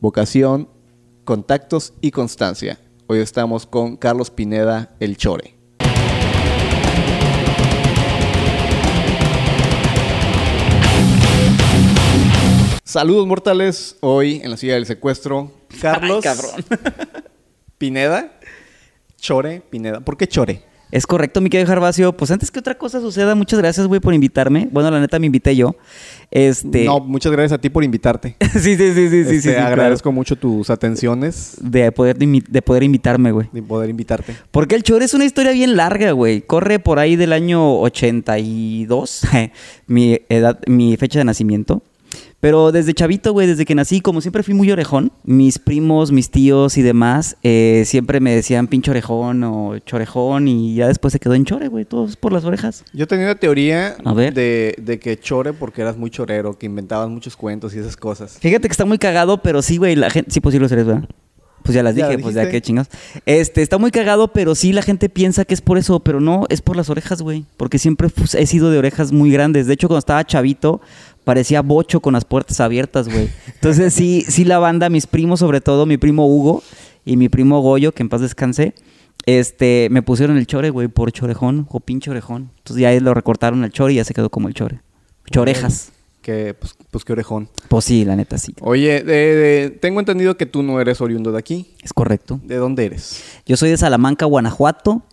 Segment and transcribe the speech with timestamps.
[0.00, 0.68] vocación,
[1.24, 2.78] contactos y constancia.
[3.06, 5.56] Hoy estamos con Carlos Pineda, el Chore.
[12.82, 16.64] Saludos mortales, hoy en la silla del secuestro, Carlos Ay.
[17.78, 18.40] Pineda,
[19.16, 20.00] Chore Pineda.
[20.00, 20.69] ¿Por qué Chore?
[20.92, 22.16] Es correcto, mi querido Gervasio.
[22.16, 24.68] Pues antes que otra cosa suceda, muchas gracias, güey, por invitarme.
[24.72, 25.76] Bueno, la neta me invité yo.
[26.30, 26.84] Este.
[26.84, 28.36] No, muchas gracias a ti por invitarte.
[28.52, 29.66] sí, sí, sí, sí, sí, Este, sí, sí, claro.
[29.68, 33.48] agradezco mucho tus atenciones De poder, de poder invitarme, güey.
[33.52, 34.34] de poder invitarte.
[34.50, 36.42] Porque el Chore es una historia bien larga, güey.
[36.42, 39.22] Corre por ahí del año 82,
[39.86, 41.82] mi edad, mi fecha de nacimiento.
[42.40, 46.30] Pero desde chavito, güey, desde que nací, como siempre fui muy orejón, mis primos, mis
[46.30, 51.20] tíos y demás, eh, siempre me decían pinche orejón o chorejón y ya después se
[51.20, 52.84] quedó en chore, güey, todos por las orejas.
[52.92, 54.32] Yo tenía una teoría A ver.
[54.32, 58.38] De, de que chore porque eras muy chorero, que inventabas muchos cuentos y esas cosas.
[58.40, 61.08] Fíjate que está muy cagado, pero sí, güey, la gente, sí, pues sí eres, ¿verdad?
[61.62, 62.88] Pues ya las Ya dije, pues ya qué chingados.
[63.26, 66.46] Este, está muy cagado, pero sí la gente piensa que es por eso, pero no,
[66.48, 67.44] es por las orejas, güey.
[67.56, 69.66] Porque siempre pues, he sido de orejas muy grandes.
[69.66, 70.80] De hecho, cuando estaba chavito,
[71.30, 73.28] parecía bocho con las puertas abiertas, güey.
[73.54, 76.64] Entonces sí, sí la banda, mis primos sobre todo, mi primo Hugo
[77.04, 78.74] y mi primo Goyo, que en paz descanse,
[79.26, 82.50] este, me pusieron el chore, güey, por chorejón o pinche orejón.
[82.58, 84.80] Entonces ya lo recortaron al chore y ya se quedó como el chore.
[85.30, 85.92] Chorejas.
[86.20, 87.48] Que, pues, pues qué orejón.
[87.68, 88.56] Pues sí, la neta sí.
[88.60, 91.76] Oye, tengo entendido que tú no eres oriundo de aquí.
[91.80, 92.40] Es correcto.
[92.42, 93.22] ¿De dónde eres?
[93.46, 95.04] Yo soy de Salamanca, Guanajuato.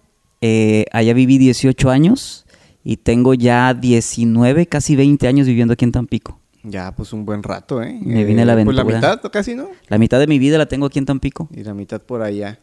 [0.42, 2.47] Eh, allá viví 18 años
[2.90, 6.40] y tengo ya 19, casi 20 años viviendo aquí en Tampico.
[6.64, 8.00] Ya, pues un buen rato, ¿eh?
[8.02, 9.12] Me vine a la Pues la aventura.
[9.16, 9.68] mitad casi, ¿no?
[9.90, 11.50] La mitad de mi vida la tengo aquí en Tampico.
[11.52, 12.60] Y la mitad por allá.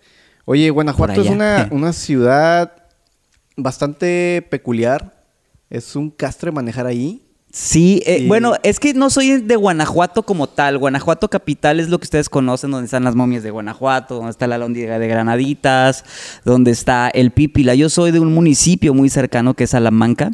[0.46, 2.72] Oye, Guanajuato es una, una ciudad
[3.58, 5.26] bastante peculiar.
[5.68, 7.22] Es un castre manejar ahí.
[7.56, 10.76] Sí, eh, Y- bueno, es que no soy de Guanajuato como tal.
[10.76, 14.48] Guanajuato capital es lo que ustedes conocen, donde están las momias de Guanajuato, donde está
[14.48, 16.04] la lóndiga de Granaditas,
[16.44, 17.76] donde está el Pípila.
[17.76, 20.32] Yo soy de un municipio muy cercano que es Salamanca,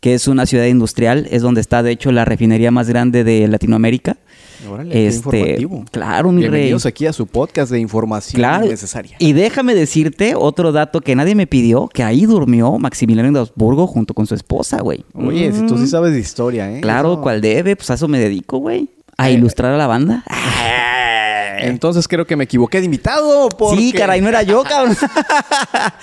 [0.00, 3.48] que es una ciudad industrial, es donde está de hecho la refinería más grande de
[3.48, 4.18] Latinoamérica.
[4.66, 5.84] Órale, informativo.
[5.92, 6.50] Claro, mi rey.
[6.50, 8.66] Bienvenidos aquí a su podcast de información Claro.
[8.66, 9.16] necesaria.
[9.20, 13.86] Y déjame decirte otro dato que nadie me pidió, que ahí durmió Maximiliano de Habsburgo
[13.86, 15.04] junto con su esposa, güey.
[15.14, 16.78] Oye, si tú sí sabes de historia, ¿eh?
[16.78, 16.80] Mm.
[16.80, 18.88] Claro, cual debe, pues a eso me dedico, güey.
[19.16, 20.24] A Eh, ilustrar a la banda.
[21.60, 23.48] Entonces creo que me equivoqué de invitado.
[23.50, 23.76] Porque...
[23.76, 24.96] Sí, caray, no era yo, cabrón.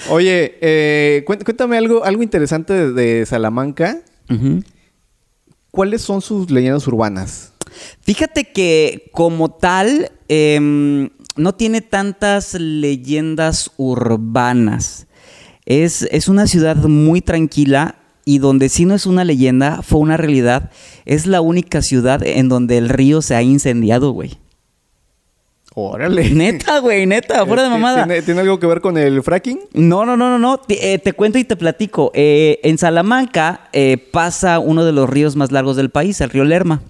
[0.09, 3.97] Oye, eh, cuént- cuéntame algo, algo interesante de, Salamanca.
[5.71, 7.51] ¿Cuáles son sus leyendas urbanas?
[8.01, 15.07] Fíjate que como tal, em, no tiene tantas leyendas urbanas.
[15.65, 20.17] Es, es una ciudad muy tranquila y donde sí no es una leyenda, fue una
[20.17, 20.71] realidad.
[21.05, 24.37] Es la única ciudad en donde el río se ha incendiado, güey.
[25.77, 26.29] Órale.
[26.31, 28.05] Neta, güey, neta, fuera de mamada.
[28.05, 29.59] ¿Tiene, tiene algo que ver con el fracking?
[29.73, 30.57] No, no, no, no, no.
[30.57, 32.11] Te, eh, te cuento y te platico.
[32.15, 36.45] Eh, en Salamanca eh, pasa uno de los ríos más largos del país, el río
[36.45, 36.81] Lerma.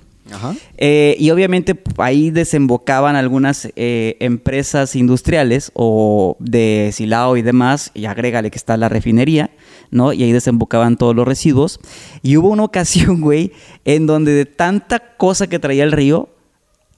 [0.78, 8.06] Eh, y obviamente ahí desembocaban algunas eh, empresas industriales o de Silao y demás, y
[8.06, 9.52] agrégale que está la refinería,
[9.92, 10.14] ¿no?
[10.14, 11.80] Y ahí desembocaban todos los residuos.
[12.24, 13.52] Y hubo una ocasión, güey,
[13.86, 16.30] en donde de tanta cosa que traía el río,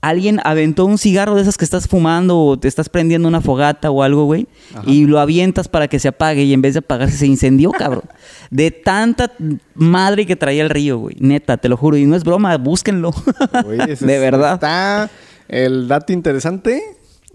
[0.02, 3.90] alguien aventó un cigarro de esas que estás fumando o te estás prendiendo una fogata
[3.92, 4.48] o algo, güey,
[4.86, 8.04] y lo avientas para que se apague y en vez de apagarse se incendió, cabrón.
[8.52, 9.32] De tanta
[9.76, 11.16] madre que traía el río, güey.
[11.20, 11.98] Neta, te lo juro.
[11.98, 13.12] Y no es broma, búsquenlo.
[13.88, 14.54] De es- verdad.
[14.54, 15.10] Está
[15.50, 16.82] el dato interesante.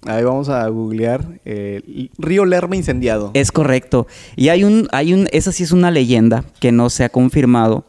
[0.04, 1.24] Ahí vamos a googlear.
[1.44, 3.30] eh, Río Lerma incendiado.
[3.34, 4.06] Es correcto.
[4.36, 7.84] Y hay un, hay un, esa sí es una leyenda que no se ha confirmado,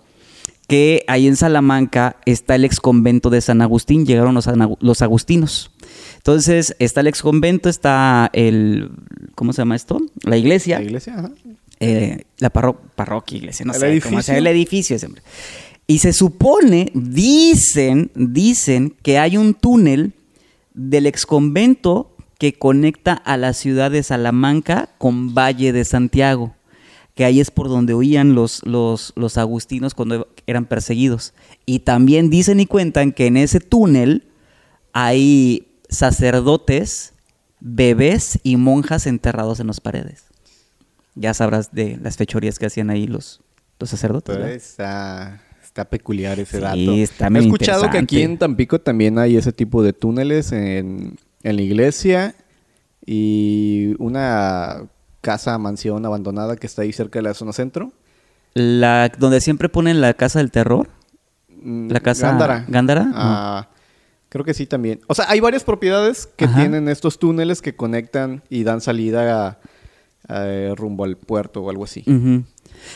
[0.68, 5.72] que ahí en Salamanca está el ex convento de San Agustín, llegaron los, agustinos.
[6.18, 8.91] Entonces, está el ex convento, está el,
[9.35, 10.00] ¿cómo se llama esto?
[10.24, 10.79] La iglesia.
[10.79, 11.31] La iglesia, ajá.
[11.79, 14.09] eh, la parro- parroquia, iglesia, no ¿El sé edificio?
[14.09, 15.22] cómo sea, el edificio siempre.
[15.85, 20.13] Y se supone, dicen, dicen que hay un túnel
[20.74, 26.56] del exconvento que conecta a la ciudad de Salamanca con Valle de Santiago,
[27.15, 31.33] que ahí es por donde huían los, los, los agustinos cuando eran perseguidos.
[31.65, 34.24] Y también dicen y cuentan que en ese túnel
[34.94, 37.13] hay sacerdotes,
[37.60, 40.25] bebés y monjas enterrados en las paredes.
[41.15, 43.42] Ya sabrás de las fechorías que hacían ahí los,
[43.80, 44.33] los sacerdotes.
[44.33, 44.56] Pero ¿verdad?
[44.56, 46.94] está, está peculiar ese Sí, dato.
[46.94, 48.39] está He escuchado que aquí en.
[48.39, 52.36] Tampico también hay ese tipo de túneles en, en la iglesia
[53.06, 54.88] y una
[55.23, 57.91] casa, mansión abandonada que está ahí cerca de la zona centro.
[58.53, 60.87] La, donde siempre ponen la casa del terror.
[61.49, 62.65] Mm, La casa Gándara.
[62.67, 63.67] Gándara, Ah,
[64.29, 64.99] Creo que sí también.
[65.07, 66.59] O sea, hay varias propiedades que Ajá.
[66.59, 69.57] tienen estos túneles que conectan y dan salida a-
[70.27, 72.03] a- rumbo al puerto o algo así.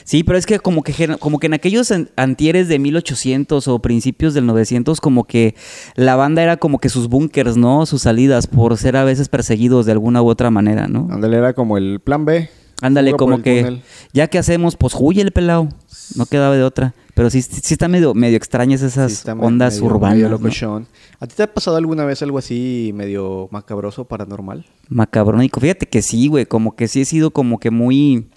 [0.03, 3.79] Sí, pero es que como que como que en aquellos an- antieres de 1800 o
[3.79, 5.56] principios del 900 como que
[5.95, 7.85] la banda era como que sus búnkers, ¿no?
[7.85, 11.07] Sus salidas por ser a veces perseguidos de alguna u otra manera, ¿no?
[11.09, 12.50] Ándale, era como el plan B.
[12.81, 13.81] Ándale, como que túnel.
[14.13, 15.69] ya que hacemos, pues huye el pelado.
[16.15, 16.94] No quedaba de otra.
[17.13, 20.15] Pero sí, sí está medio, medio extrañas esas Sí, ondas medio- urbanas.
[20.15, 20.38] medio ¿no?
[20.38, 20.88] locochón.
[21.19, 24.65] ¿A ti te ha pasado alguna vez algo así medio macabroso, paranormal?
[24.88, 25.59] Macabrónico.
[25.59, 26.45] Fíjate que sí, güey.
[26.45, 28.27] Como que sí he sido como que muy.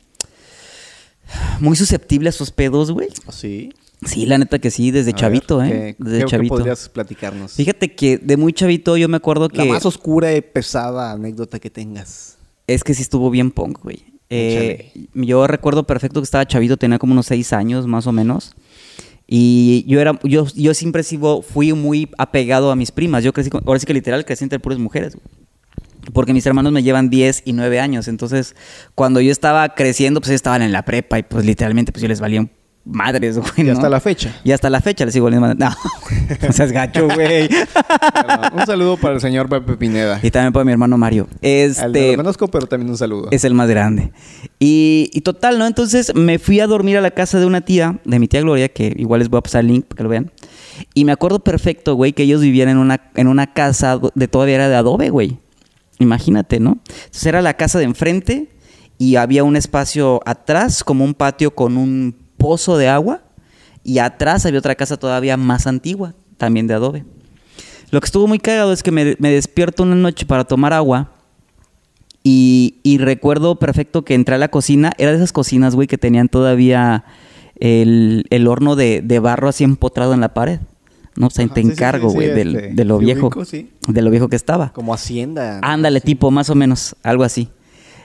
[1.60, 3.08] Muy susceptible a esos pedos, güey.
[3.30, 3.70] Sí.
[4.04, 5.96] Sí, la neta que sí, desde A chavito, ver, ¿eh?
[5.98, 6.54] ¿qué- Desde chavito.
[6.54, 7.52] podrías platicarnos?
[7.52, 9.58] Fíjate que de muy chavito yo me acuerdo que.
[9.58, 12.38] La más oscura y pesada anécdota que tengas.
[12.66, 14.02] Es que sí estuvo bien punk, güey.
[14.30, 18.54] Eh, yo recuerdo perfecto que estaba chavito, tenía como unos seis años más o menos.
[19.26, 23.22] Y yo era, yo, yo siempre sigo, fui muy apegado a mis primas.
[23.22, 25.18] Yo crecí, ahora sí que literal crecí entre puras mujeres.
[26.12, 28.08] Porque mis hermanos me llevan 10 y 9 años.
[28.08, 28.56] Entonces,
[28.94, 32.08] cuando yo estaba creciendo, pues ellos estaban en la prepa y pues literalmente pues yo
[32.08, 32.50] les valía un
[32.90, 33.50] madres, güey.
[33.56, 33.72] Y ¿no?
[33.72, 34.34] hasta la fecha.
[34.44, 35.60] Y hasta la fecha les sigo valiendo madres.
[36.30, 37.48] No, no seas gacho, güey.
[38.52, 40.20] Un saludo para el señor Pepe Pineda.
[40.22, 41.26] y también para mi hermano Mario.
[41.30, 43.28] Al de Este, lo conozco, pero también un saludo.
[43.30, 44.12] es el más grande.
[44.58, 45.66] Y, y total, ¿no?
[45.66, 48.68] Entonces me fui a dormir a la casa de una tía, de mi tía Gloria,
[48.68, 50.30] que igual les voy a pasar el link para que lo vean.
[50.94, 54.54] Y me acuerdo perfecto, güey, que ellos vivían en una, en una casa de todavía
[54.56, 55.38] era de adobe, güey.
[55.98, 56.78] Imagínate, ¿no?
[56.88, 58.48] Entonces era la casa de enfrente
[58.98, 63.22] y había un espacio atrás, como un patio con un pozo de agua.
[63.84, 67.04] Y atrás había otra casa todavía más antigua, también de adobe.
[67.92, 71.12] Lo que estuvo muy cagado es que me, me despierto una noche para tomar agua.
[72.22, 74.92] Y, y recuerdo perfecto que entré a la cocina.
[74.98, 77.04] Era de esas cocinas, güey, que tenían todavía
[77.58, 80.60] el, el horno de, de barro así empotrado en la pared.
[81.16, 81.26] ¿No?
[81.26, 83.26] O sea, Ajá, te sí, encargo, sí, güey, sí, este, de lo viejo.
[83.26, 83.70] ubico, sí.
[83.88, 84.72] De lo viejo que estaba.
[84.72, 85.58] Como hacienda.
[85.62, 86.06] Ándale, Sí.
[86.06, 87.48] tipo, más o menos, algo así.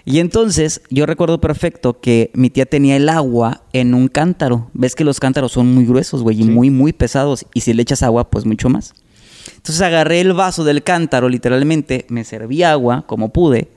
[0.07, 4.69] Y entonces, yo recuerdo perfecto que mi tía tenía el agua en un cántaro.
[4.73, 6.49] Ves que los cántaros son muy gruesos, güey, y Sí.
[6.49, 7.45] muy, muy pesados.
[7.55, 8.93] Y si le echas agua, pues mucho más.
[9.57, 13.69] Entonces agarré el vaso del cántaro, literalmente, me serví agua como pude.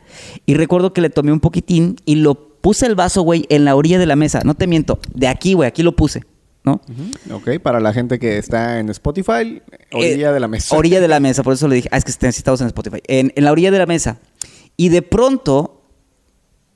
[0.45, 3.75] Y recuerdo que le tomé un poquitín y lo puse el vaso, güey, en la
[3.75, 4.43] orilla de la mesa.
[4.45, 6.25] No te miento, de aquí, güey, aquí lo puse,
[6.65, 6.81] ¿no?
[7.33, 10.77] Ok, para la gente que está en Spotify, orilla Eh, de la mesa.
[10.77, 12.99] Orilla de la mesa, por eso le dije, ah, es que necesitamos en Spotify.
[13.07, 14.19] En, en la orilla de la mesa.
[14.77, 15.78] Y de pronto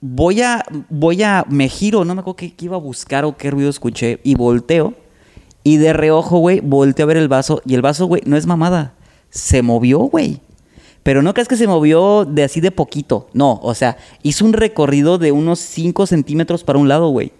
[0.05, 3.49] voy a, voy a, me giro, no me acuerdo qué, iba a buscar o qué
[3.49, 4.93] ruido escuché, y volteo.
[5.63, 7.61] Y de reojo, güey, volteo a ver el vaso.
[7.65, 8.95] Y el vaso, güey, no es mamada.
[9.29, 10.41] Se movió, güey.
[11.03, 13.27] Pero no crees que se movió de así de poquito.
[13.31, 17.31] No, o sea, hizo un recorrido de unos 5 centímetros para un lado, güey.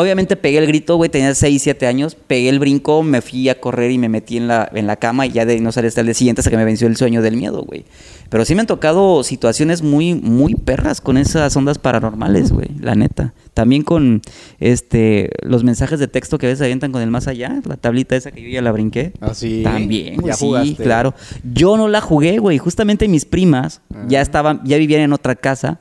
[0.00, 3.60] Obviamente pegué el grito, güey, tenía 6, 7 años, pegué el brinco, me fui a
[3.60, 6.00] correr y me metí en la, en la cama y ya de no salí hasta
[6.00, 7.84] el día siguiente hasta que me venció el sueño del miedo, güey.
[8.30, 12.94] Pero sí me han tocado situaciones muy, muy perras con esas ondas paranormales, güey, la
[12.94, 13.32] neta.
[13.54, 14.20] También con
[14.60, 18.16] este los mensajes de texto que a veces avientan con el más allá, la tablita
[18.16, 19.12] esa que yo ya la brinqué.
[19.20, 19.62] ¿Ah, sí?
[19.64, 20.82] También, güey, ¿Ya sí, jugaste?
[20.82, 21.14] claro.
[21.54, 22.58] Yo no la jugué, güey.
[22.58, 24.22] Justamente mis primas ya Ah.
[24.22, 25.80] estaban, ya vivían en otra casa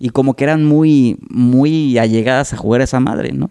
[0.00, 3.50] y como que eran muy, muy allegadas a jugar a esa madre, ¿no?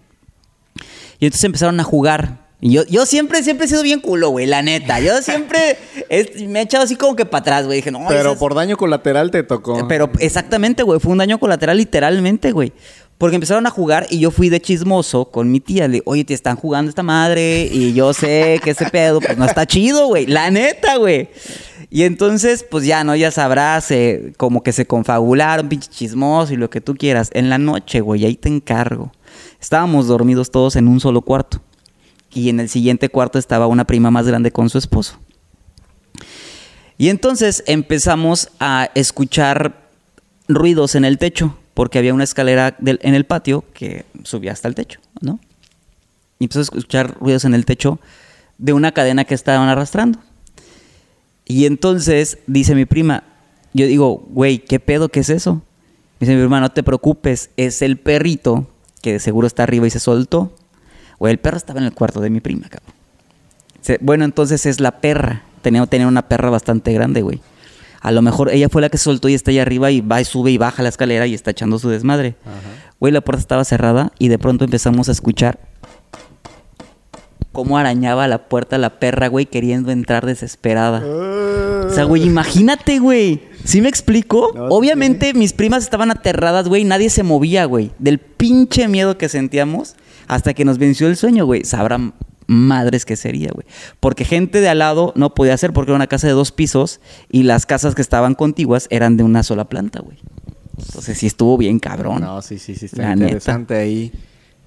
[1.19, 2.49] Y entonces empezaron a jugar.
[2.61, 4.99] Y yo, yo siempre, siempre he sido bien culo, güey, la neta.
[4.99, 5.77] Yo siempre
[6.47, 7.77] me he echado así como que para atrás, güey.
[7.77, 9.87] Dije, no, Pero esas- por daño colateral te tocó.
[9.87, 12.73] pero exactamente, güey, fue un daño colateral literalmente, güey.
[13.19, 15.89] Porque empezaron a jugar y yo fui de chismoso con mi tía.
[15.89, 19.43] Le oye, te están jugando esta madre y yo sé que ese pedo pues no
[19.43, 20.25] está chido, güey.
[20.25, 21.27] La neta, güey.
[21.89, 23.17] Y entonces, pues ya, ¿no?
[23.17, 27.29] Ya sabrás, eh, como que se confabularon, pinche chismoso y lo que tú quieras.
[27.33, 29.11] En la noche, güey, ahí te encargo.
[29.59, 31.61] Estábamos dormidos todos en un solo cuarto.
[32.33, 35.19] Y en el siguiente cuarto estaba una prima más grande con su esposo.
[36.97, 39.89] Y entonces empezamos a escuchar
[40.47, 44.75] ruidos en el techo, porque había una escalera en el patio que subía hasta el
[44.75, 45.39] techo, ¿no?
[46.37, 48.01] Y empezó a escuchar ruidos en el techo
[48.57, 50.19] de una cadena que estaban arrastrando.
[51.45, 53.23] Y entonces dice mi prima,
[53.73, 55.07] yo digo, güey, ¿qué pedo?
[55.07, 55.61] ¿Qué es eso?
[56.19, 58.67] Dice mi prima, no te preocupes, es el perrito
[59.01, 60.53] que de seguro está arriba y se soltó.
[61.17, 62.93] Güey, el perro estaba en el cuarto de mi prima, cabrón.
[64.01, 65.43] Bueno, entonces es la perra.
[65.61, 67.39] Tenía, tenía una perra bastante grande, güey.
[68.01, 70.25] A lo mejor ella fue la que soltó y está ahí arriba y va y
[70.25, 72.35] sube y baja la escalera y está echando su desmadre.
[72.99, 75.59] Güey, la puerta estaba cerrada y de pronto empezamos a escuchar
[77.51, 81.03] cómo arañaba la puerta la perra, güey, queriendo entrar desesperada.
[81.05, 83.41] O sea, güey, imagínate, güey.
[83.65, 84.51] ¿Sí me explico?
[84.55, 86.83] No, Obviamente mis primas estaban aterradas, güey.
[86.83, 87.91] Nadie se movía, güey.
[87.99, 89.95] Del pinche miedo que sentíamos
[90.27, 91.65] hasta que nos venció el sueño, güey.
[91.65, 92.13] Sabrán
[92.49, 93.65] madres que sería, güey.
[93.99, 96.99] Porque gente de al lado no podía hacer porque era una casa de dos pisos
[97.29, 100.17] y las casas que estaban contiguas eran de una sola planta, güey.
[100.77, 102.21] Entonces sí estuvo bien cabrón.
[102.21, 104.11] No, sí, sí, sí, está La interesante ahí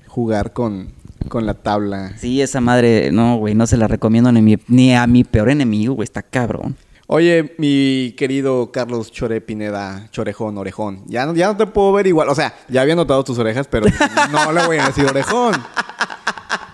[0.06, 0.92] jugar con,
[1.28, 2.12] con la tabla.
[2.18, 5.50] Sí, esa madre, no, güey, no se la recomiendo ni, mi- ni a mi peor
[5.50, 6.76] enemigo, güey, está cabrón.
[7.08, 11.02] Oye, mi querido Carlos Chore Pineda, Chorejón, Orejón.
[11.08, 12.28] Ya no, ya no te puedo ver igual.
[12.30, 13.86] O sea, ya había notado tus orejas, pero
[14.32, 15.54] no le voy a decir Orejón.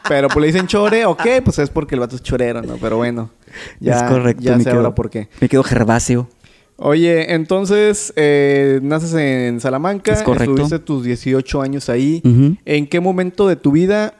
[0.08, 2.76] Pero pues le dicen Chore, ok, pues es porque el vato es chorero, ¿no?
[2.80, 3.30] Pero bueno,
[3.78, 4.42] ya, es correcto.
[4.42, 5.28] ya me sé quedo- ahora por qué.
[5.40, 6.28] Me quedo Gervasio.
[6.76, 10.52] Oye, entonces, eh, naces en Salamanca, Es correcto.
[10.52, 12.22] estuviste tus 18 años ahí.
[12.64, 14.14] ¿En qué momento de tu vida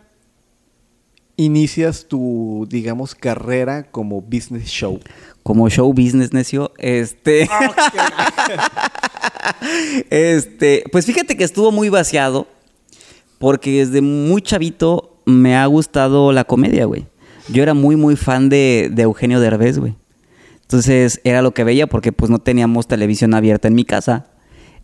[1.37, 4.99] inicias tu, digamos, carrera como business show?
[5.45, 6.73] Como show business, necio.
[6.79, 7.49] Este.
[10.11, 10.85] este.
[10.91, 12.47] Pues fíjate que estuvo muy vaciado.
[13.39, 17.07] Porque desde muy chavito me ha gustado la comedia, güey.
[17.49, 19.95] Yo era muy, muy fan de, de Eugenio Derbez, güey.
[20.63, 24.27] Entonces era lo que veía porque pues no teníamos televisión abierta en mi casa.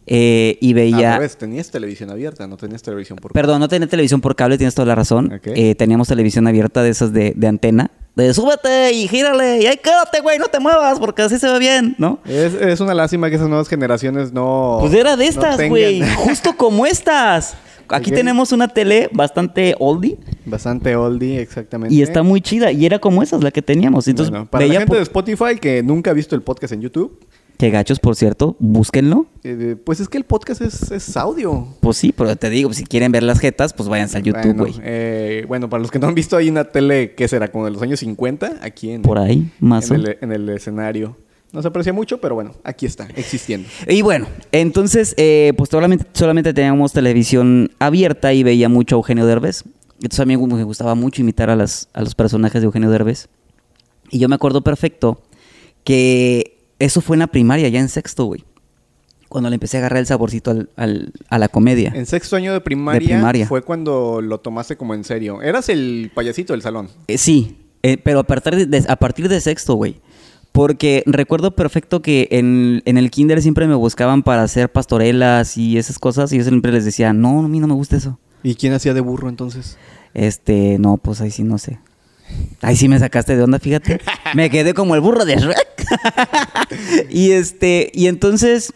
[0.07, 1.15] Eh, y Al veía...
[1.15, 4.75] revés, tenías televisión abierta, no tenías televisión por Perdón, no tenía televisión por cable, tienes
[4.75, 5.41] toda la razón.
[5.45, 7.91] Eh, teníamos televisión abierta de esas de, de antena.
[8.15, 11.59] De súbete y gírale y ahí quédate, güey, no te muevas porque así se ve
[11.59, 12.21] bien, ¿no?
[12.25, 14.79] Es, es una lástima que esas nuevas generaciones no.
[14.81, 16.01] Pues era de estas, güey.
[16.17, 17.57] Justo como estas.
[17.89, 21.95] Aquí tenemos una tele bastante oldie Bastante oldie, exactamente.
[21.95, 22.71] y está muy chida.
[22.73, 24.07] Y era como esas, la que teníamos.
[24.09, 27.19] Entonces, Bueno, para la gente de Spotify que nunca ha visto el podcast en YouTube,
[27.57, 29.27] Que gachos, por cierto, búsquenlo.
[29.45, 31.69] eh, pues es que el podcast es, es audio.
[31.81, 34.63] Pues sí, pero te digo, si quieren ver las jetas, pues váyanse al YouTube, bueno,
[34.65, 34.75] güey.
[34.83, 37.71] eh, bueno, para los que no han visto, hay una tele que será como de
[37.71, 41.17] los años 50 aquí en, Por ahí, más o en, el, en el escenario.
[41.55, 43.69] No se aprecia mucho, pero bueno, aquí está, existiendo.
[43.89, 49.25] Y bueno, entonces, eh, pues solamente, solamente teníamos televisión abierta y veía mucho a Eugenio
[49.25, 49.63] Derbez.
[49.97, 53.29] Entonces a mí me gustaba mucho imitar a, las, a los personajes de Eugenio Derbez.
[54.11, 55.23] Y yo me acuerdo perfecto
[55.85, 58.45] que eso fue en la primaria, ya en sexto, güey.
[59.29, 61.93] Cuando le empecé a agarrar el saborcito al- al- a la comedia.
[61.95, 63.47] En sexto año de primaria, De primaria.
[63.47, 65.43] fue cuando lo tomaste como en serio.
[65.43, 66.89] Eras el payasito del salón.
[67.09, 70.01] Eh, sí, eh, pero a partir de, de- a partir de sexto, güey.
[70.55, 75.79] Porque recuerdo perfecto que en, en el kinder siempre me buscaban para hacer pastorelas y
[75.79, 76.33] esas cosas.
[76.33, 78.21] Y yo siempre les decía, no, a mí no me gusta eso.
[78.45, 79.79] ¿Y quién hacía de burro entonces?
[80.15, 81.81] Este, no, pues ahí sí no sé.
[82.61, 84.01] Ahí sí me sacaste de onda, fíjate.
[84.37, 85.87] Me quedé como el burro de Shrek.
[87.11, 88.73] y este, y entonces,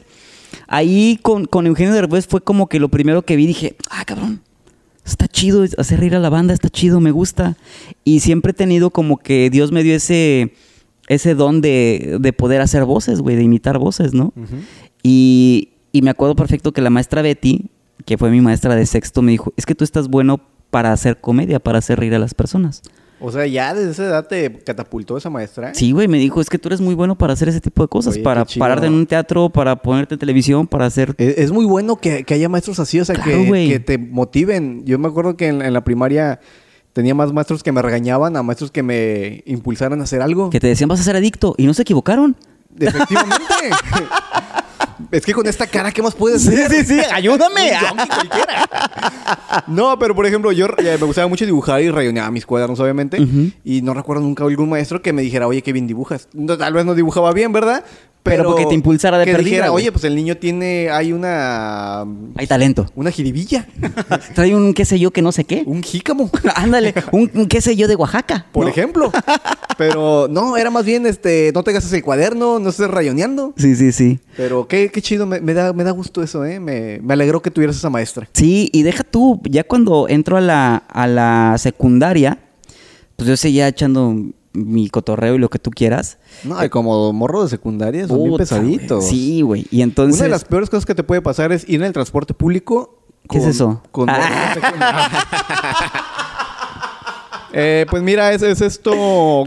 [0.67, 4.43] ahí con, con Eugenio Derbez fue como que lo primero que vi, dije, ah, cabrón,
[5.07, 7.57] está chido hacer reír a la banda, está chido, me gusta.
[8.03, 10.55] Y siempre he tenido como que Dios me dio ese,
[11.09, 14.33] ese don de, de poder hacer voces, güey, de imitar voces, ¿no?
[15.03, 17.71] Y, y me acuerdo perfecto que la maestra Betty,
[18.05, 21.19] que fue mi maestra de sexto, me dijo, es que tú estás bueno para hacer
[21.21, 22.83] comedia, para hacer reír a las personas.
[23.21, 25.75] O sea, ya desde esa edad te catapultó esa maestra.
[25.75, 27.89] Sí, güey, me dijo, es que tú eres muy bueno para hacer ese tipo de
[27.89, 31.15] cosas, Oye, para pararte en un teatro, para ponerte en televisión, para hacer...
[31.19, 33.99] Es, es muy bueno que, que haya maestros así, o sea, Claro, que, que te
[33.99, 34.85] motiven.
[34.85, 36.39] Yo me acuerdo que en, en la primaria
[36.99, 40.51] tenía más maestros que me regañaban a maestros que me impulsaran a hacer algo.
[40.51, 42.35] Que te decían vas a ser adicto y no se equivocaron.
[42.77, 43.55] Efectivamente.
[45.13, 46.69] es que con esta cara, ¿qué más puedes hacer?
[46.69, 47.71] sí, sí, ayúdame.
[47.79, 48.69] Zombie cualquiera.
[49.69, 53.25] No, pero por ejemplo, yo eh, me gustaba mucho dibujar y rayoneaba mis cuadernos, obviamente.
[53.63, 56.29] Y no recuerdo nunca algún maestro que me dijera, oye, qué bien dibujas.
[56.33, 57.85] No, tal vez no dibujaba bien, ¿verdad?
[58.29, 62.03] Pero porque te impulsara de que perdida, dijera, oye, pues el niño tiene, hay una,
[62.37, 62.87] Hay talento.
[62.95, 63.67] una jiribilla,
[64.35, 65.63] Trae un qué sé yo que no sé qué.
[65.67, 68.47] un jícamo, Ándale, un, un qué sé yo de Oaxaca.
[68.53, 68.71] por ¿no?
[68.71, 69.11] ejemplo.
[69.77, 73.55] Pero no, era más bien, este, no te gastes el cuaderno, no estés rayoneando.
[73.57, 74.19] Sí, sí, sí.
[74.37, 76.59] Pero qué, qué chido, me, me da, me da gusto eso, ¿eh?
[76.61, 78.29] Me, me alegró que tuvieras esa maestra.
[78.33, 82.39] Sí, y deja tú, ya cuando entro a la, a la secundaria,
[83.17, 84.15] pues yo seguía echando
[84.53, 86.19] mi cotorreo y lo que tú quieras.
[86.45, 89.07] No, y como morro de secundaria son bien pesaditos.
[89.07, 89.67] Sí, güey.
[89.71, 90.17] Y entonces...
[90.17, 92.99] Una de las peores cosas que te puede pasar es ir en el transporte público.
[93.29, 93.83] ¿Qué es eso?
[93.93, 94.55] Con Ah.
[97.53, 98.91] Eh, pues mira, es, es esto.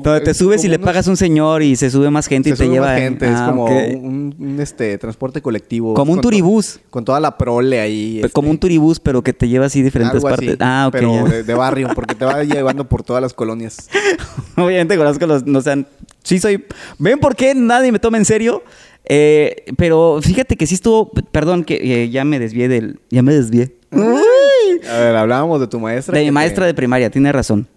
[0.01, 2.27] Donde te es subes y le unos- pagas a un señor y se sube más
[2.27, 2.87] gente se y te sube lleva...
[2.87, 5.93] más gente, es Ah, como un, un, este transporte colectivo.
[5.93, 6.79] Como un Con to- turibús.
[6.89, 8.17] Con toda la prole ahí.
[8.17, 10.49] este, Como un turibús, pero que te lleva así diferentes algo partes.
[10.49, 10.91] así, ah, ok.
[10.93, 13.89] Pero de, de barrio, porque te va llevando por todas las colonias.
[14.57, 15.45] Obviamente conozco los...
[15.45, 15.87] No sean...
[16.23, 16.65] Sí soy...
[16.99, 18.63] ¿Ven por qué nadie me toma en serio?
[19.05, 21.11] Eh, pero fíjate que sí estuvo...
[21.31, 22.99] Perdón, que eh, ya me desvié del...
[23.09, 23.75] Ya me desvié.
[23.91, 26.13] A ver, hablábamos de tu maestra.
[26.15, 27.67] De mi te- maestra de primaria, tiene razón.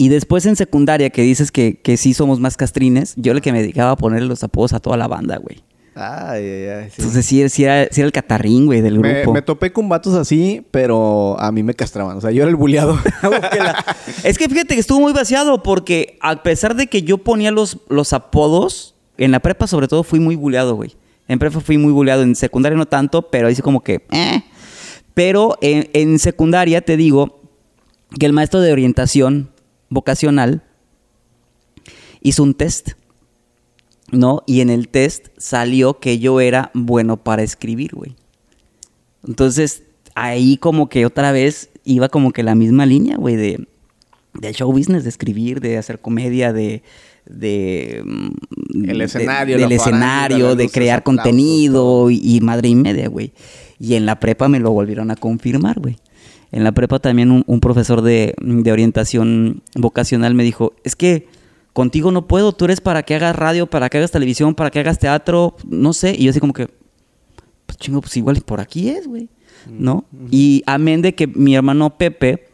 [0.00, 3.52] Y después en secundaria, que dices que, que sí somos más castrines, yo el que
[3.52, 5.62] me dedicaba a ponerle los apodos a toda la banda, güey.
[5.94, 6.84] Ay, ay, ay.
[6.88, 6.94] sí.
[7.02, 9.34] Entonces sí, sí era, sí era el catarrín, güey, del Me, grupo.
[9.34, 12.16] me topé con vatos así, pero a mí me castraban.
[12.16, 12.98] O sea, yo era el buleado.
[14.24, 17.76] es que fíjate que estuvo muy vaciado porque a pesar de que yo ponía los,
[17.90, 20.96] los apodos, en la prepa sobre todo fui muy buleado, güey.
[21.28, 24.00] En prepa fui muy buleado, en secundaria no tanto, pero ahí sí como que...
[24.12, 24.42] eh.
[25.12, 27.42] Pero en, en secundaria te digo
[28.18, 29.50] que el maestro de orientación
[29.90, 30.62] vocacional
[32.22, 32.90] hizo un test,
[34.10, 34.42] ¿no?
[34.46, 38.16] Y en el test salió que yo era bueno para escribir, güey.
[39.26, 39.82] Entonces,
[40.14, 43.66] ahí como que otra vez iba como que la misma línea, güey, de,
[44.34, 46.82] de show business, de escribir, de hacer comedia, de...
[47.26, 52.74] de mm, El de- escenario, del farándula, escenario, de crear contenido y, y madre y
[52.74, 53.32] media, güey.
[53.78, 55.96] Y en la prepa me lo volvieron a confirmar, güey.
[56.52, 61.28] En la prepa también un, un profesor de, de orientación vocacional me dijo, es que
[61.72, 64.80] contigo no puedo, tú eres para que hagas radio, para que hagas televisión, para que
[64.80, 66.14] hagas teatro, no sé.
[66.16, 66.68] Y yo así como que,
[67.66, 69.28] pues chingo, pues igual por aquí es, güey.
[69.68, 70.06] ¿No?
[70.30, 72.48] Y amén de que mi hermano Pepe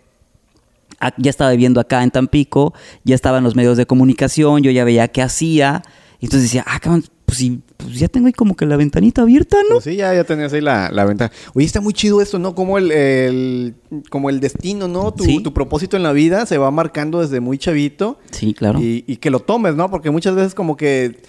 [1.19, 2.75] ya estaba viviendo acá en Tampico,
[3.05, 5.83] ya estaba en los medios de comunicación, yo ya veía qué hacía.
[6.21, 7.05] Y entonces decía, ah, cabrón,
[7.37, 9.77] pues, sí, pues ya tengo ahí como que la ventanita abierta, ¿no?
[9.77, 11.33] Pues sí, ya, ya tenías ahí la, la ventaja.
[11.55, 12.55] Oye, está muy chido esto, ¿no?
[12.55, 13.75] Como el, el-
[14.11, 15.13] como el destino, ¿no?
[15.13, 15.43] Tu, Sí.
[15.43, 18.19] tu propósito en la vida se va marcando desde muy chavito.
[18.31, 18.81] Sí, claro.
[18.81, 19.91] Y, y que lo tomes, ¿no?
[19.91, 21.21] Porque muchas veces como que...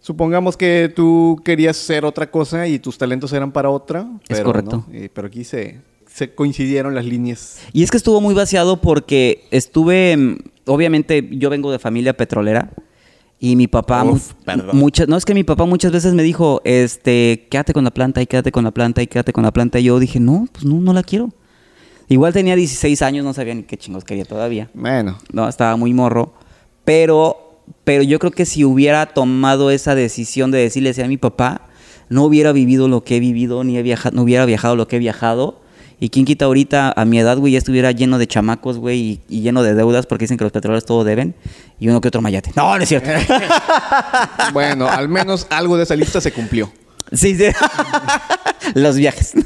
[0.00, 4.06] Supongamos que tú querías ser otra cosa y tus talentos eran para otra.
[4.28, 4.84] Es correcto.
[4.88, 5.08] no.
[5.12, 7.58] Pero aquí se, se coincidieron las líneas.
[7.72, 10.36] Y es que estuvo muy vaciado porque estuve, mm,
[10.66, 12.70] obviamente yo vengo de familia petrolera
[13.40, 14.32] y mi papá, Uf,
[14.72, 18.20] muchas, no es que mi papá muchas veces me dijo, este, quédate con la planta
[18.20, 20.64] y quédate con la planta y quédate con la planta y yo dije, no, pues
[20.64, 21.30] no, no la quiero.
[22.08, 24.70] Igual tenía 16 años, no sabía ni qué chingos quería todavía.
[24.74, 26.32] Bueno, No, estaba muy morro.
[26.84, 31.68] Pero, pero yo creo que si hubiera tomado esa decisión de decirle a mi papá,
[32.08, 34.96] no hubiera vivido lo que he vivido, ni he viajado, no hubiera viajado lo que
[34.96, 35.60] he viajado.
[36.00, 39.40] Y quién quita ahorita, a mi edad, güey, ya estuviera lleno de chamacos, güey, y,
[39.40, 41.34] lleno de deudas, porque dicen que los petroleros todo deben,
[41.80, 42.52] y uno que otro mayate.
[42.54, 43.10] No, no es cierto.
[44.52, 46.70] bueno, al menos algo de esa lista se cumplió.
[47.12, 47.44] Sí, sí.
[48.74, 49.32] los viajes.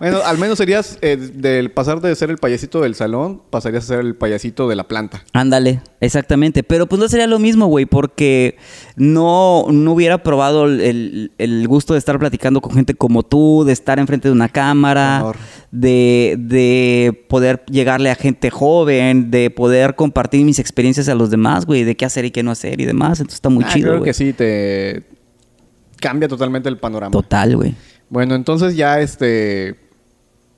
[0.00, 3.86] Bueno, al menos serías eh, del pasar de ser el payasito del salón, pasarías a
[3.88, 5.22] ser el payasito de la planta.
[5.34, 6.62] Ándale, exactamente.
[6.62, 8.56] Pero pues no sería lo mismo, güey, porque
[8.96, 13.72] no, no hubiera probado el, el- gusto de estar platicando con gente como tú, de
[13.74, 15.32] estar enfrente de una cámara,
[15.70, 21.66] de, de poder llegarle a gente joven, de poder compartir mis experiencias a los demás,
[21.66, 23.20] güey, de qué hacer y qué no hacer y demás.
[23.20, 24.10] Entonces está muy Ah, chido, Creo güey.
[24.10, 25.02] que sí, te
[26.00, 27.10] cambia totalmente el panorama.
[27.10, 27.74] Total, güey.
[28.08, 29.76] Bueno, entonces ya este.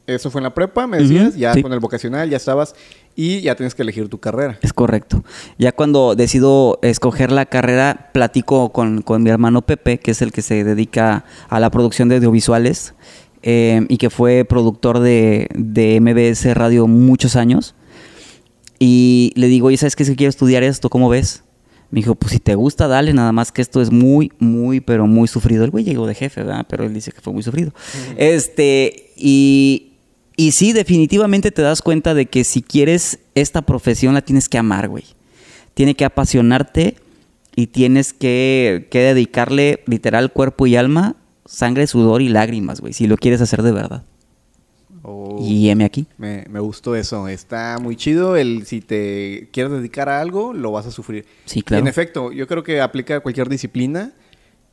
[0.06, 1.62] Eso fue en la prepa, me decías, ya sí.
[1.62, 2.76] con el vocacional, ya estabas
[3.16, 4.56] y ya tienes que elegir tu carrera.
[4.62, 5.24] Es correcto.
[5.58, 10.30] Ya cuando decido escoger la carrera, platico con, con mi hermano Pepe, que es el
[10.30, 12.94] que se dedica a la producción de audiovisuales
[13.42, 17.74] eh, y que fue productor de, de MBS Radio muchos años.
[18.78, 20.02] Y le digo, oye, ¿sabes qué?
[20.02, 21.42] Es que quiero estudiar esto, ¿cómo ves?
[21.90, 25.06] Me dijo, pues si te gusta, dale, nada más que esto es muy, muy, pero
[25.06, 25.64] muy sufrido.
[25.64, 26.66] El güey llegó de jefe, ¿verdad?
[26.68, 27.72] Pero él dice que fue muy sufrido.
[28.16, 29.92] Este, y,
[30.36, 34.58] y sí, definitivamente te das cuenta de que si quieres esta profesión la tienes que
[34.58, 35.04] amar, güey.
[35.74, 36.96] Tiene que apasionarte
[37.54, 43.06] y tienes que, que dedicarle literal cuerpo y alma, sangre, sudor y lágrimas, güey, si
[43.06, 44.04] lo quieres hacer de verdad.
[45.08, 46.06] Oh, Y heme aquí.
[46.18, 47.28] me, me gustó eso.
[47.28, 48.36] Está muy chido.
[48.36, 51.24] El si te quieres dedicar a algo, lo vas a sufrir.
[51.44, 51.82] Sí, claro.
[51.82, 54.12] en efecto, yo creo que aplica a cualquier disciplina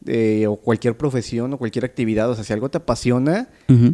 [0.08, 2.30] eh, o cualquier profesión o cualquier actividad.
[2.32, 3.94] O sea, si algo te apasiona, Ujú.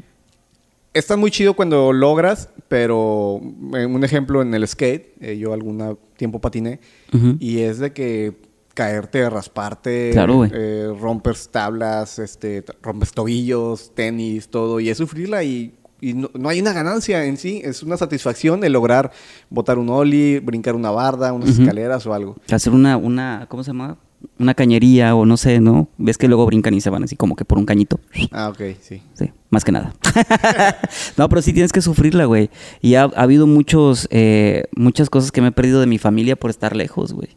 [0.93, 3.41] está muy chido cuando logras, pero
[3.75, 6.79] eh, un ejemplo en el skate, eh, yo algún tiempo patiné,
[7.13, 7.35] Ujú.
[7.39, 8.33] y es de que
[8.73, 15.73] caerte, rasparte, Claro, eh, rompes tablas, este, rompes tobillos, tenis, todo, y es sufrirla y,
[16.01, 19.11] y no, no hay una ganancia en sí, es una satisfacción el lograr
[19.49, 22.35] botar un ollie, brincar una barda, unas escaleras o algo.
[22.51, 23.97] Hacer una, una, ¿cómo se llama?
[24.37, 25.87] Una cañería o no sé, ¿no?
[25.97, 27.99] Ves que luego brincan y se van así como que por un cañito.
[28.31, 29.01] Ah, ok, sí.
[29.13, 29.93] Sí, más que nada.
[31.17, 32.49] no, pero sí tienes que sufrirla, güey.
[32.81, 36.35] Y ha, ha habido muchos, eh, muchas cosas que me he perdido de mi familia
[36.35, 37.29] por estar lejos, güey.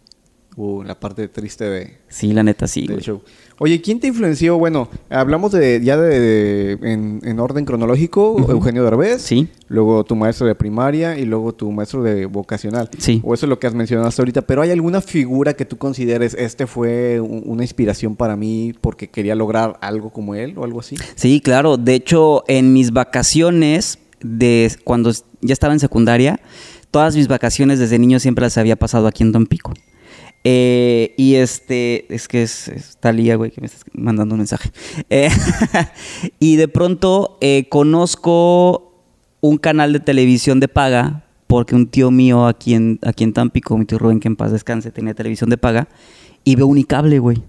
[0.54, 3.00] Uh, la parte triste de, Sí, la neta, sí, güey.
[3.00, 3.22] show.
[3.58, 4.58] Oye, ¿quién te influenció?
[4.58, 8.36] Bueno, hablamos de ya de, de- en, en orden cronológico.
[8.50, 9.48] Eugenio Derbez, Sí.
[9.68, 12.90] luego tu maestro de primaria y luego tu maestro de vocacional.
[12.98, 13.22] Sí.
[13.24, 15.78] O eso es lo que has mencionado hasta ahorita, pero ¿hay alguna figura que tú
[15.78, 20.64] consideres, este fue un- una inspiración para mí porque quería lograr algo como él o
[20.64, 20.96] algo así?
[21.14, 21.78] Sí, claro.
[21.78, 26.40] De hecho, en mis vacaciones, de cuando ya estaba en secundaria,
[26.90, 29.72] todas mis vacaciones desde niño siempre las había pasado aquí en Tampico.
[30.44, 34.70] Eh, y este, es que es, es Talía, güey, que me estás mandando un mensaje.
[35.08, 35.28] Eh,
[36.40, 38.92] y de pronto eh, conozco
[39.40, 43.76] un canal de televisión de paga, porque un tío mío aquí en, aquí en Tampico,
[43.76, 45.88] mi tío Rubén, que en paz descanse, tenía televisión de paga,
[46.44, 47.42] y veo Unicable, güey.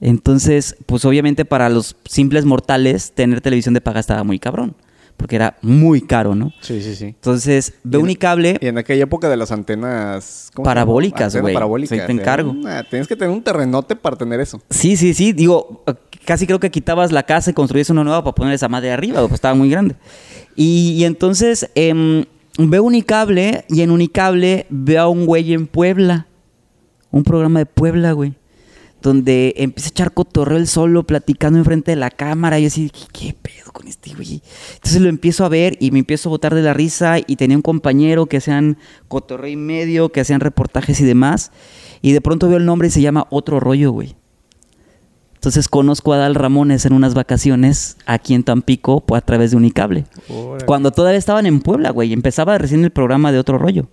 [0.00, 4.76] Entonces, pues obviamente para los simples mortales, tener televisión de paga estaba muy cabrón,
[5.18, 6.52] porque era muy caro, ¿no?
[6.62, 7.04] Sí, sí, sí.
[7.06, 10.50] Entonces, en- Unicable, Y en aquella época de las antenas...
[10.64, 11.52] Parabólicas, güey.
[11.52, 11.90] Parabólicas.
[11.98, 12.54] Sí, te Era encargo.
[12.88, 14.62] tienes que tener un terrenote para tener eso.
[14.70, 15.32] Sí, sí, sí.
[15.32, 15.84] Digo,
[16.24, 19.20] casi creo que quitabas la casa y construías una nueva para poner esa madre arriba,
[19.20, 19.96] pues estaba muy grande.
[20.56, 22.24] Y, y entonces em,
[22.58, 26.26] veo Unicable y en Unicable veo a un güey en Puebla.
[27.10, 28.34] Un programa de Puebla, güey.
[29.00, 32.58] Donde empieza a echar cotorreo él solo, platicando enfrente de la cámara.
[32.58, 34.42] Y yo así, ¿qué, pedo con este güey?
[34.74, 37.18] Entonces lo empiezo a ver y me empiezo a botar de la risa.
[37.24, 41.52] Y tenía un compañero que hacían cotorreo y medio, que hacían reportajes y demás.
[42.02, 44.16] Y de pronto veo el nombre y se llama Otro Rollo, güey.
[45.38, 49.56] Entonces conozco a Adal Ramones en unas vacaciones aquí en Tampico pues, a través de
[49.56, 50.04] Unicable.
[50.66, 52.12] Cuando todavía estaban en Puebla, güey.
[52.12, 53.88] Empezaba recién el programa de otro rollo.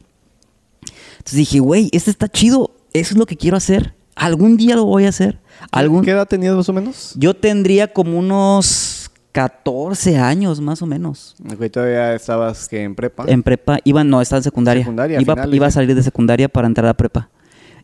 [1.18, 2.72] Entonces dije, güey, este está chido.
[2.94, 3.95] Eso es lo que quiero hacer.
[4.16, 5.40] Algún día lo voy a hacer.
[5.72, 6.04] Algún...
[6.04, 7.14] ¿Qué edad tenías más o menos?
[7.18, 11.36] Yo tendría como unos 14 años más o menos.
[11.52, 13.26] Ok, todavía estabas que en prepa.
[13.28, 14.84] En prepa, iba, no, estaba en secundaria.
[14.84, 17.30] Secundaria, iba, iba a salir de secundaria para entrar a prepa.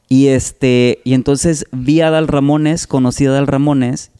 [0.08, 4.12] Y este, y entonces vi a Adal Ramones, conocí a Adal Ramones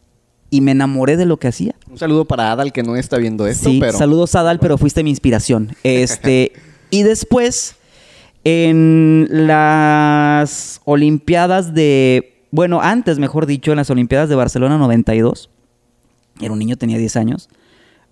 [0.48, 1.74] y me enamoré de lo que hacía.
[1.90, 3.96] Un saludo para Adal que no está viendo esto, sí, pero...
[3.96, 5.74] saludos Adal, pero fuiste mi inspiración.
[5.82, 6.52] Este,
[6.90, 7.76] y después,
[8.44, 15.50] en las Olimpiadas de, bueno, antes, mejor dicho, en las Olimpiadas de Barcelona 92,
[16.40, 17.48] era un niño, tenía 10 años,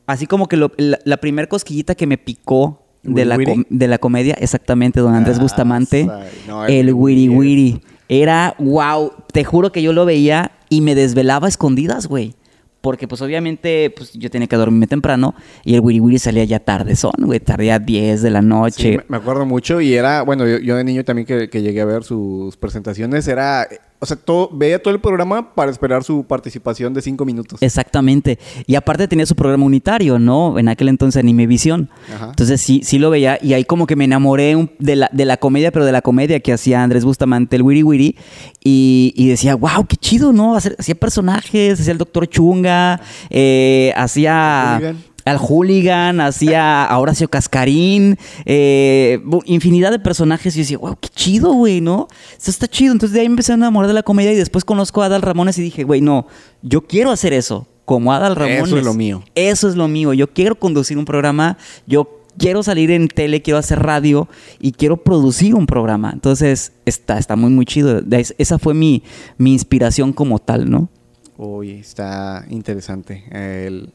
[0.06, 3.64] así como que lo- la, la primer cosquillita que me picó de la, ¿Wiri com-
[3.70, 6.08] de la comedia, exactamente, don Andrés Ah, Bustamante,
[6.46, 7.80] no, el Wiri Wiri.
[8.08, 12.34] Era, wow, te juro que yo lo veía y me desvelaba a escondidas, güey.
[12.80, 16.60] Porque pues obviamente pues yo tenía que dormirme temprano y el Wiri Wiri salía ya
[16.60, 18.96] tarde son, güey, tardía 10 de la noche.
[18.98, 21.82] me- me acuerdo mucho y era, bueno, yo, yo de niño también que, que llegué
[21.82, 23.68] a ver sus presentaciones, era,
[24.00, 27.62] o sea, todo, veía todo el programa para esperar su participación de cinco minutos.
[27.62, 28.38] Exactamente.
[28.66, 30.58] Y aparte tenía su programa unitario, ¿no?
[30.58, 31.90] En aquel entonces Animevisión.
[32.30, 35.24] Entonces sí, sí lo veía y ahí como que me enamoré un- de, la, de
[35.26, 38.16] la comedia, pero de la comedia que hacía Andrés Bustamante, el Wiri Wiri.
[38.64, 40.56] Y, y decía, wow, qué chido, ¿no?
[40.56, 44.78] Hacía personajes, hacía el Doctor Chunga, eh, hacía...
[44.80, 45.09] Hooligan.
[45.30, 50.54] Al Hooligan, hacía a Horacio Cascarín, eh, infinidad de personajes.
[50.54, 52.08] Y yo decía, wow, qué chido, güey, ¿no?
[52.36, 52.92] Esto está chido.
[52.92, 55.22] Entonces de ahí me empecé a enamorar de la comedia y después conozco a Adal
[55.22, 56.26] Ramones y dije, güey, no,
[56.62, 58.64] yo quiero hacer eso, como Adal Ramones.
[58.66, 59.22] Eso es lo mío.
[59.34, 60.12] Eso es lo mío.
[60.12, 64.98] Yo quiero conducir un programa, yo quiero salir en tele, quiero hacer radio y quiero
[64.98, 66.10] producir un programa.
[66.12, 68.02] Entonces, está, está muy, muy chido.
[68.38, 69.02] Esa fue mi,
[69.38, 70.88] mi inspiración como tal, ¿no?
[71.36, 73.94] Oye, está interesante el,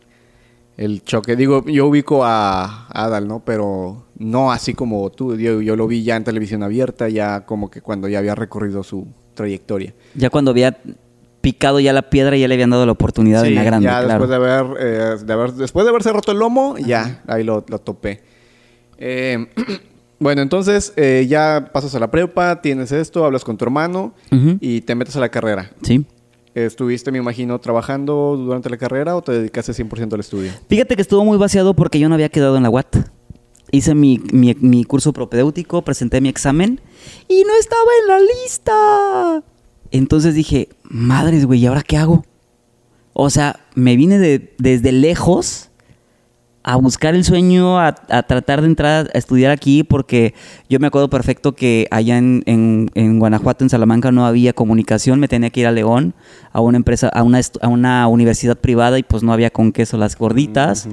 [0.77, 1.35] el choque.
[1.35, 3.41] Digo, yo ubico a Adal, ¿no?
[3.45, 5.35] Pero no así como tú.
[5.37, 8.83] Yo, yo lo vi ya en televisión abierta, ya como que cuando ya había recorrido
[8.83, 9.93] su trayectoria.
[10.15, 10.77] Ya cuando había
[11.41, 14.03] picado ya la piedra, ya le habían dado la oportunidad Sí, en la grande, ya
[14.03, 14.07] claro.
[14.25, 17.63] después de haber, eh, de haber- después de haberse roto el lomo, ya ahí lo,
[17.69, 18.21] lo topé.
[18.97, 19.45] Eh,
[20.19, 24.13] bueno, entonces eh, ya pasas a la prepa, tienes esto, hablas con tu hermano
[24.59, 25.71] y te metes a la carrera.
[25.83, 26.05] Sí.
[26.55, 30.51] ¿Estuviste, me imagino, trabajando durante la carrera o te dedicaste 100% al estudio?
[30.69, 32.95] Fíjate que estuvo muy vaciado porque yo no había quedado en la UAT.
[33.71, 36.79] Hice mi, mi- curso propedéutico, presenté mi examen
[37.27, 39.43] y no estaba en la lista.
[39.91, 42.23] Entonces dije, madres, güey, ¿y ahora qué hago?
[43.11, 45.71] O sea, me vine de- desde lejos
[46.67, 50.33] a buscar el sueño, a, a tratar de entrar a estudiar aquí, porque
[50.67, 55.19] yo me acuerdo perfecto que allá en, en- en Guanajuato, en Salamanca, no había comunicación,
[55.19, 56.15] me tenía que ir a León,
[56.51, 59.97] a una empresa, a una, a una universidad privada, y pues no había con queso
[59.97, 60.87] las gorditas.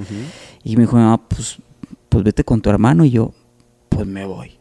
[0.63, 1.57] Y me dijo, "Ah, pues,
[2.07, 3.31] pues vete con tu hermano, y yo,
[3.89, 4.51] pues me voy.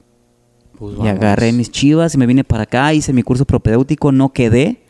[0.79, 4.33] Pues Y agarré mis chivas y me vine para acá, hice mi curso propedéutico, no
[4.33, 4.82] quedé.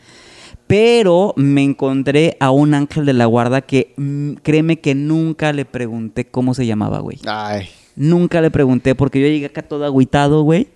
[0.73, 5.67] Pero me encontré a un ángel de la guarda que mm, créeme que nunca le
[5.67, 7.19] pregunté cómo se llamaba, güey.
[7.27, 10.69] Ay, Nunca le pregunté porque yo llegué acá todo agüitado, güey.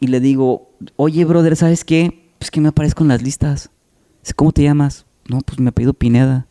[0.00, 2.30] Y le digo, oye, brother, ¿sabes qué?
[2.38, 3.68] Pues que me aparezco en las listas.
[4.22, 5.04] Dice, ¿cómo te llamas?
[5.28, 6.46] No, pues me apellido Pineda.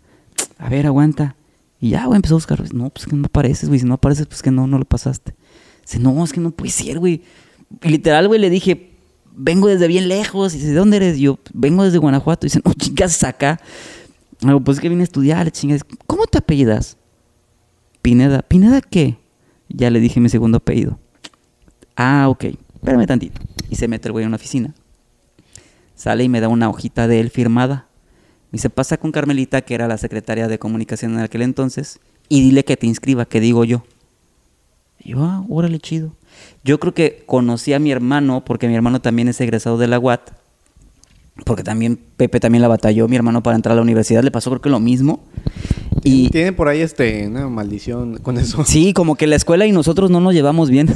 [0.60, 1.36] A ver, aguanta.
[1.80, 2.64] Y ya, güey, empezó a buscar.
[2.76, 3.80] No, pues que no apareces, güey.
[3.80, 5.34] Si no apareces, pues que no, no lo pasaste.
[5.82, 7.24] Dice, no, es que no puede ser, güey.
[7.82, 8.91] Y literal, güey, le dije,
[9.36, 10.54] vengo desde bien lejos.
[10.54, 11.18] Y dice, ¿de dónde eres?
[11.18, 12.46] Y yo, vengo desde Guanajuato.
[12.46, 13.60] Y dice, no, chingas acá.
[14.40, 15.82] Pues es que vine a estudiar, chingas.
[16.08, 16.98] ¿Cómo te apellidas?
[18.02, 18.42] Pineda.
[18.42, 19.18] ¿Pineda qué?
[19.70, 21.00] Ya le dije mi segundo apellido.
[21.96, 22.46] Ah, ok.
[22.76, 23.40] Espérame tantito.
[23.70, 24.74] Y se mete el güey en una oficina.
[25.96, 27.88] Sale y me da una hojita de él firmada.
[28.52, 32.42] Me dice, pasa con Carmelita, que era la secretaria de comunicación en aquel entonces, y
[32.42, 33.84] dile que te inscriba, que digo yo.
[35.00, 36.16] Y yo, ah, órale, chido.
[36.64, 40.00] Yo creo que conocí a mi hermano, porque mi hermano también es egresado de la
[40.00, 40.32] UAT,
[41.46, 44.50] porque también Pepe también la batalló, mi hermano, para entrar a la universidad, le pasó
[44.50, 45.22] creo que lo mismo.
[46.04, 48.64] Y Tiene por ahí este, una maldición con eso.
[48.66, 50.94] sí, como que la escuela y nosotros no nos llevamos bien.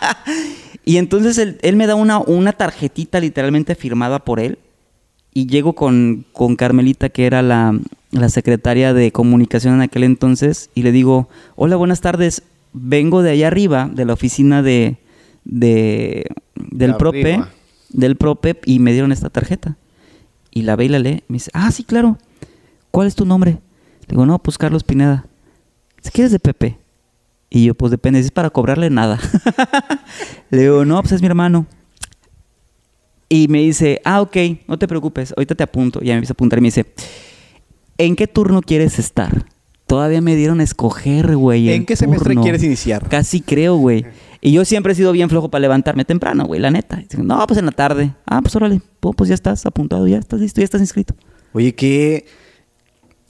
[0.84, 4.58] y entonces él, él me da una, una tarjetita literalmente firmada por él.
[5.34, 7.78] Y llego con, con Carmelita, que era la,
[8.10, 12.42] la secretaria de comunicación en aquel entonces, y le digo, hola, buenas tardes,
[12.80, 14.98] vengo de allá arriba, de la oficina de,
[15.44, 17.44] de del De PROPE,
[17.90, 19.76] del PROPE, y me dieron esta tarjeta.
[20.50, 21.22] Y la ve y la lee.
[21.28, 22.18] Me dice, ah, sí, claro.
[22.90, 23.52] ¿Cuál es tu nombre?
[24.02, 25.26] Le digo, no, pues Carlos Pineda.
[25.98, 26.78] Dice, ¿qué eres de Pepe?
[27.50, 29.18] Y yo, pues depende, si es para cobrarle nada.
[30.50, 31.66] Le digo, no, pues es mi hermano.
[33.28, 34.36] Y me dice, ah, ok,
[34.66, 36.00] no te preocupes, ahorita te apunto.
[36.02, 36.86] Y ya me empieza a apuntar y me dice,
[37.98, 39.44] ¿en qué turno quieres estar?
[39.88, 41.70] Todavía me dieron a escoger, güey.
[41.70, 43.08] ¿En qué semestre quieres iniciar?
[43.08, 44.04] Casi creo, güey.
[44.42, 47.02] Y yo siempre he sido bien flojo para levantarme temprano, güey, la neta.
[47.16, 48.12] No, pues en la tarde.
[48.26, 51.14] Ah, pues órale, pues ya estás apuntado, ya estás listo, ya estás inscrito.
[51.54, 52.26] Oye, que.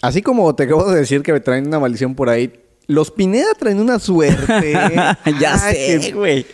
[0.03, 2.53] Así como te acabo de decir que me traen una maldición por ahí,
[2.89, 4.73] los Pineda traen una suerte.
[5.41, 6.45] ya Ay, sé, güey.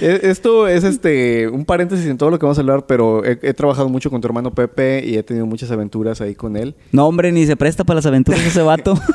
[0.00, 3.38] E- Esto es este un paréntesis en todo lo que vamos a hablar, pero he,
[3.42, 6.74] he trabajado mucho con tu hermano Pepe y he tenido muchas aventuras ahí con él.
[6.90, 8.98] No, hombre, ni se presta para las aventuras ese vato.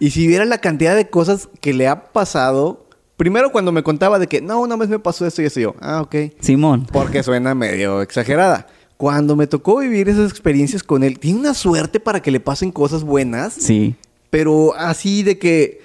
[0.00, 2.86] Y si viera la cantidad de cosas que le ha pasado,
[3.16, 5.74] primero cuando me contaba de que no, una vez me pasó esto y eso yo,
[5.80, 6.16] ah, ok.
[6.40, 6.86] Simón.
[6.90, 8.66] Porque suena medio exagerada.
[8.96, 12.72] Cuando me tocó vivir esas experiencias con él, tiene una suerte para que le pasen
[12.72, 13.94] cosas buenas, Sí.
[14.30, 15.80] pero así de que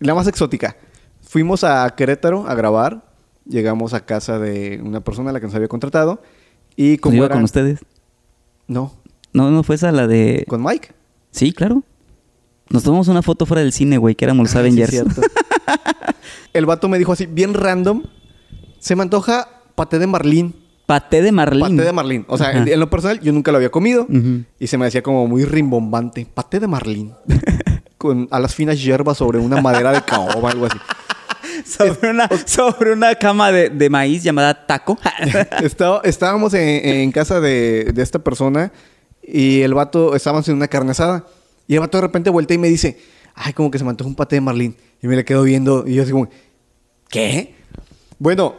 [0.00, 0.76] la más exótica.
[1.22, 3.04] Fuimos a Querétaro a grabar,
[3.46, 6.20] llegamos a casa de una persona a la que nos había contratado
[6.76, 7.80] y como iba era- con ustedes.
[8.66, 8.92] No,
[9.32, 10.44] No, no fue esa la de.
[10.48, 10.88] con Mike.
[11.30, 11.84] Sí, claro.
[12.70, 14.90] Nos tomamos una foto fuera del cine, güey, que éramos los Ah, sí, Avengers.
[14.90, 15.20] cierto.
[16.52, 18.02] El vato me dijo así, bien random,
[18.78, 20.54] se me antoja paté de marlín.
[20.86, 21.76] Paté de Marlín.
[21.76, 22.24] Paté de marlín.
[22.28, 22.64] O sea, Ajá.
[22.66, 24.08] en, lo personal yo nunca lo había comido
[24.58, 26.26] y se me hacía como muy rimbombante.
[26.34, 27.12] Paté de marlín.
[27.96, 30.78] con a las finas hierbas sobre una madera de caoba, algo así.
[31.64, 34.98] sobre, una, sobre una cama de, de maíz llamada taco.
[36.02, 38.72] Estábamos en, en casa de, de esta persona
[39.22, 41.24] y el vato, estábamos en una carne asada.
[41.70, 42.98] Y el vato de repente voltea y me dice,
[43.32, 44.76] ay, como que se me un paté de marlín.
[45.00, 46.28] Y me le quedo viendo y yo así como,
[47.08, 47.54] ¿qué?
[48.18, 48.56] Bueno,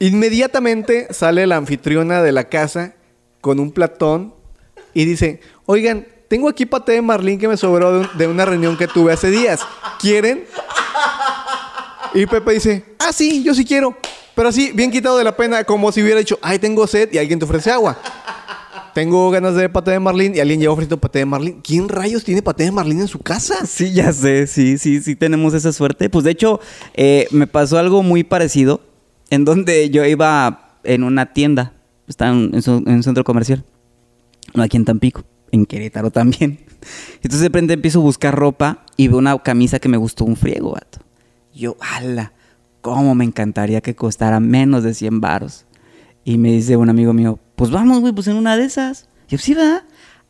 [0.00, 2.94] inmediatamente sale la anfitriona de la casa
[3.40, 4.34] con un platón
[4.92, 8.76] y dice, oigan, tengo aquí paté de marlín que me sobró de, de una reunión
[8.76, 9.60] que tuve hace días.
[10.00, 10.46] ¿Quieren?
[12.12, 13.96] Y Pepe dice, ah, sí, yo sí quiero.
[14.34, 17.18] Pero así, bien quitado de la pena, como si hubiera dicho, ay, tengo sed y
[17.18, 17.96] alguien te ofrece agua.
[18.94, 21.60] Tengo ganas de paté de marlín y alguien lleva ofreciendo paté de marlín.
[21.62, 23.66] ¿Quién rayos tiene paté de marlín en su casa?
[23.66, 26.10] sí, ya sé, sí, sí, sí tenemos esa suerte.
[26.10, 26.60] Pues de hecho,
[26.94, 28.80] eh, me pasó algo muy parecido,
[29.30, 31.74] en donde yo iba en una tienda,
[32.06, 33.64] estaba en un centro comercial,
[34.54, 36.60] no aquí en Tampico, en Querétaro también.
[37.16, 40.36] Entonces de repente empiezo a buscar ropa y veo una camisa que me gustó un
[40.36, 41.00] friego, vato.
[41.54, 42.32] Yo, ala,
[42.80, 45.66] cómo me encantaría que costara menos de 100 varos.
[46.24, 49.06] Y me dice un amigo mío, pues vamos, güey, pues en una de esas.
[49.28, 49.54] Yo, sí.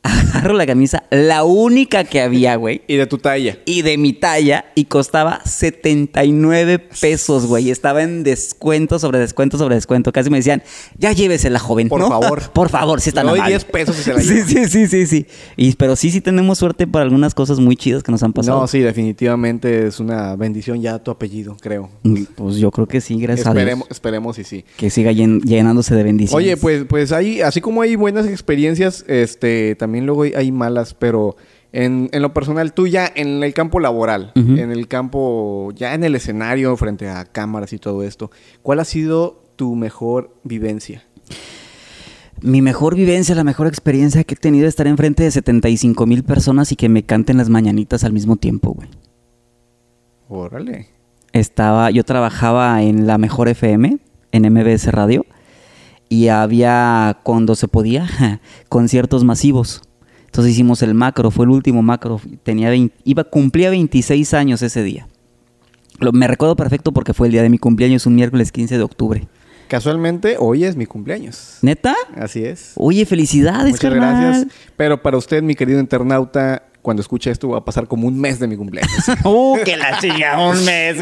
[0.32, 2.82] Agarro la camisa, la única que había, güey.
[2.86, 3.58] Y de tu talla.
[3.66, 7.70] Y de mi talla, y costaba 79 pesos, güey.
[7.70, 10.12] Estaba en descuento sobre descuento sobre descuento.
[10.12, 10.62] Casi me decían,
[10.96, 11.88] ya llévesela, joven.
[11.88, 12.08] Por ¿no?
[12.08, 12.48] favor.
[12.54, 13.52] Por favor, si está Le doy normal.
[13.52, 14.46] 10 pesos y se la Sí, lleva.
[14.46, 15.26] sí, sí, sí, sí.
[15.56, 18.60] Y, pero sí, sí tenemos suerte para algunas cosas muy chidas que nos han pasado.
[18.60, 21.90] No, sí, definitivamente es una bendición ya tu apellido, creo.
[22.36, 23.90] Pues yo creo que sí, gracias Esperemos, a Dios.
[23.96, 24.64] esperemos y sí.
[24.78, 26.46] Que siga llen- llenándose de bendiciones.
[26.46, 31.36] Oye, pues, pues hay, así como hay buenas experiencias, este, también luego hay- malas, pero
[31.72, 36.04] en, en lo personal, tú ya en el campo laboral, en el campo, ya en
[36.04, 38.30] el escenario, frente a cámaras y todo esto,
[38.62, 41.02] ¿cuál ha sido tu mejor vivencia?
[42.42, 46.24] Mi mejor vivencia, la mejor experiencia que he tenido es estar enfrente de 75 mil
[46.24, 48.88] personas y que me canten las mañanitas al mismo tiempo, güey.
[50.28, 50.86] Órale.
[51.32, 53.98] estaba, yo trabajaba en la mejor FM,
[54.32, 55.26] en MBS Radio,
[56.10, 59.80] y había, cuando se podía, conciertos masivos.
[60.26, 64.82] Entonces hicimos el macro, fue el último macro, tenía 20 iba, cumplía 26 años ese
[64.82, 65.08] día.
[65.98, 68.82] Lo- me recuerdo perfecto porque fue el día de mi cumpleaños, un miércoles 15 de
[68.82, 69.28] octubre.
[69.68, 71.58] Casualmente, hoy es mi cumpleaños.
[71.62, 71.94] ¿Neta?
[72.16, 72.72] Así es.
[72.74, 74.20] Oye, felicidades, Muchas carnal.
[74.22, 74.46] gracias.
[74.76, 78.40] Pero para usted, mi querido internauta, cuando escuche esto va a pasar como un mes
[78.40, 78.92] de mi cumpleaños.
[79.24, 80.48] ¡Uh, que la chinga!
[80.48, 80.96] Un mes.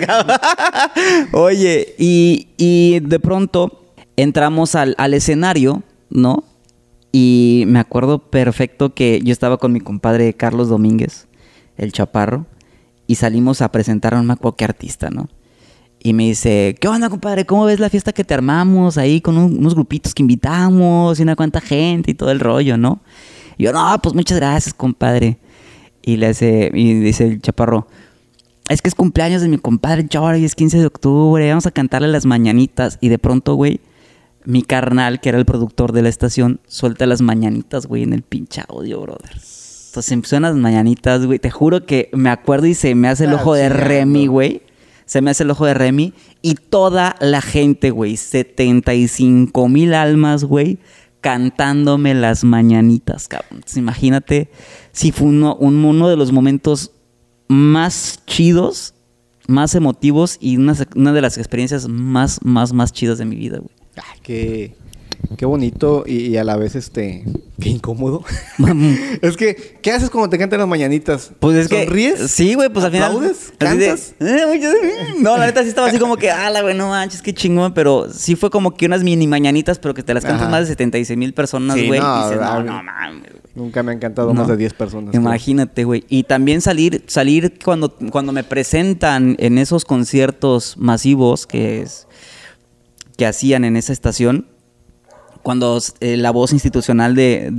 [1.32, 3.84] Oye, y, y de pronto
[4.22, 6.44] entramos al, al escenario, ¿no?
[7.12, 11.26] Y me acuerdo perfecto que yo estaba con mi compadre Carlos Domínguez,
[11.76, 12.46] el chaparro,
[13.06, 15.28] y salimos a presentar a un que artista, ¿no?
[16.00, 17.44] Y me dice, ¿qué onda, compadre?
[17.46, 21.22] ¿Cómo ves la fiesta que te armamos ahí con un- unos grupitos que invitamos y
[21.22, 23.00] una cuanta gente y todo el rollo, ¿no?
[23.56, 25.38] Y yo, no, pues muchas gracias, compadre.
[26.02, 27.88] Y le hace, y dice el chaparro,
[28.68, 30.06] es que es cumpleaños de mi compadre
[30.38, 32.98] y es 15 de octubre, vamos a cantarle las mañanitas.
[33.00, 33.80] Y de pronto, güey,
[34.44, 38.22] mi carnal, que era el productor de la estación, suelta las mañanitas, güey, en el
[38.22, 39.32] pinche audio, brother.
[39.32, 41.38] Entonces empiezan las mañanitas, güey.
[41.38, 43.68] Te juro que me acuerdo y se me hace el ojo de.
[43.68, 44.62] Remy, güey.
[45.06, 46.12] Se me hace el ojo de Remy.
[46.42, 50.78] Y toda la gente, güey, 75 mil almas, güey,
[51.20, 53.48] cantándome las mañanitas, cabrón.
[53.56, 54.50] Entonces, imagínate
[54.92, 56.92] si fue uno, un- uno de los momentos
[57.48, 58.94] más chidos,
[59.46, 63.58] más emotivos y una, una de las experiencias más, más, más chidas de mi vida,
[63.58, 63.74] güey.
[63.98, 64.74] Ay, qué,
[65.36, 67.24] qué bonito y, y a la vez, este,
[67.60, 68.24] qué incómodo.
[69.22, 71.32] es que, ¿qué haces cuando te cantan las mañanitas?
[71.40, 71.84] Pues es que.
[71.84, 72.30] ¿Sonríes?
[72.30, 73.08] Sí, güey, pues al final.
[73.12, 73.50] ¿Aplaudes?
[73.52, 74.14] de, ¿Cantas?
[74.20, 74.74] "Eh, muchas-
[75.20, 77.74] No, la neta sí estaba así como que, ala, güey, no manches, qué chingón.
[77.74, 80.50] Pero sí fue como que unas mini mañanitas, pero que te las cantan Ajá.
[80.50, 82.00] más de 76 mil personas, Sí, güey.
[82.00, 83.32] no, y dices, no, no mames.
[83.54, 84.34] Nunca me han cantado No.
[84.42, 85.12] más de 10 personas.
[85.16, 86.04] Imagínate, güey.
[86.08, 92.06] Y también salir, salir cuando, cuando me presentan en esos conciertos masivos que, es,
[93.18, 94.46] que hacían en esa estación,
[95.42, 97.50] cuando eh, la voz institucional de,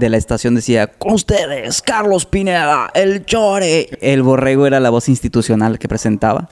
[0.00, 3.90] la estación decía, con ustedes, Carlos Pineda, el Chore.
[4.00, 6.48] El borrego era la voz institucional que presentaba.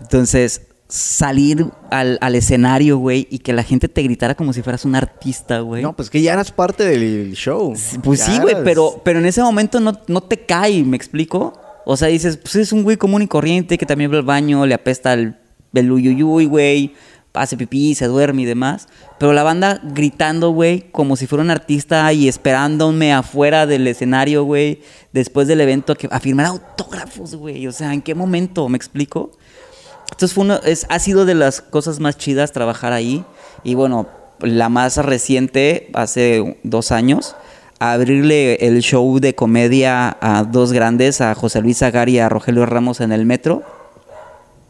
[0.00, 4.84] Entonces, salir al, al escenario, güey, y que la gente te gritara como si fueras
[4.84, 5.82] un artista, güey.
[5.82, 7.74] No, pues que ya eras parte del show.
[8.02, 11.60] Pues Ya sí, güey, pero, pero en ese momento no, no te cae, ¿me explico?
[11.86, 14.66] O sea, dices, pues es un güey común y corriente que también va al baño,
[14.66, 15.36] le apesta el,
[15.74, 16.94] el uyuyuy, güey,
[17.40, 18.88] hace pipí, se duerme y demás.
[19.18, 24.44] Pero la banda gritando, güey, como si fuera un artista y esperándome afuera del escenario,
[24.44, 27.66] güey, después del evento que, a firmar autógrafos, güey.
[27.66, 28.68] O sea, ¿en qué momento?
[28.68, 29.32] ¿Me explico?
[30.10, 33.24] Entonces fue uno, es, ha sido de las cosas más chidas trabajar ahí.
[33.64, 34.08] Y bueno,
[34.40, 37.36] la más reciente, hace dos años,
[37.78, 42.66] abrirle el show de comedia a dos grandes, a José Luis Agar y a Rogelio
[42.66, 43.77] Ramos en el metro.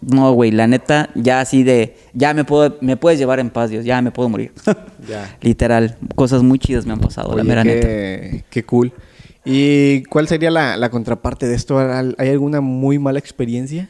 [0.01, 3.71] No, güey, la neta, ya así de, ya me puedo, me puedes llevar en paz,
[3.71, 4.53] Dios, ya me puedo morir.
[5.09, 5.39] Ya.
[5.41, 7.87] Literal, cosas muy chidas me han pasado, la Oye, mera neta.
[7.89, 8.93] qué, qué cool.
[9.45, 11.79] ¿Y cuál sería la, la contraparte de esto?
[11.79, 13.89] ¿Hay alguna muy mala experiencia?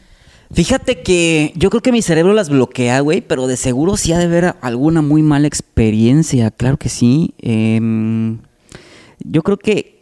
[0.53, 4.18] Fíjate que yo creo que mi cerebro las bloquea, güey, pero de seguro sí ha
[4.18, 7.35] de haber alguna muy mala experiencia, claro que sí.
[7.38, 8.38] Em,
[9.18, 9.99] yo creo que,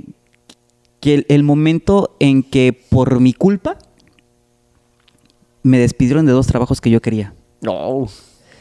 [1.00, 3.78] que el, el momento en que por mi culpa
[5.66, 7.34] me despidieron de dos trabajos que yo quería.
[7.60, 8.06] No.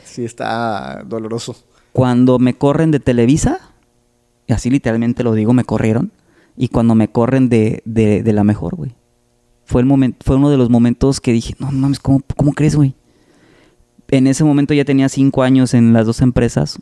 [0.04, 1.56] Sí, está doloroso.
[1.94, 3.60] Cuando me corren de Televisa,
[4.48, 6.12] y así literalmente lo digo, me corrieron,
[6.58, 8.96] y cuando me corren de, de, de la mejor, güey.
[9.66, 12.76] Fue, el momento, fue uno de los momentos que dije, no mames, ¿cómo, cómo crees,
[12.76, 12.96] güey?
[14.10, 16.80] En ese momento ya tenía cinco años en las dos empresas.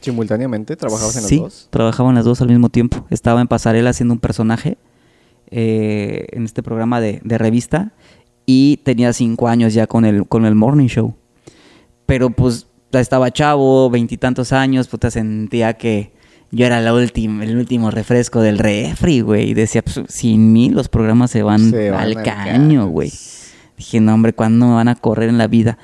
[0.00, 1.68] Simultáneamente, ¿trabajabas en las sí, dos?
[1.70, 3.06] trabajaba en las dos al mismo tiempo.
[3.10, 4.78] Estaba en Pasarela haciendo un personaje
[5.50, 7.92] eh, en este programa de, de revista
[8.46, 11.14] y tenía cinco años ya con el, con el Morning Show.
[12.06, 16.12] Pero pues estaba chavo, veintitantos años, puta, sentía que
[16.50, 19.50] yo era la última, el último refresco del refri, güey.
[19.50, 23.10] Y decía, pues sin mí los programas se van, Se van al caño, güey.
[23.76, 25.78] Dije, no, hombre, ¿cuándo me van a correr en la vida?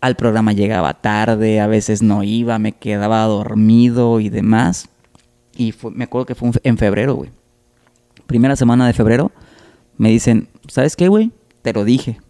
[0.00, 4.88] Al programa llegaba tarde, a veces no iba, me quedaba dormido y demás.
[5.56, 7.30] Y fue- me acuerdo que fue en febrero, güey.
[8.26, 9.30] Primera semana de febrero,
[9.96, 11.30] me dicen, ¿sabes qué, güey?
[11.66, 12.20] Te lo dije.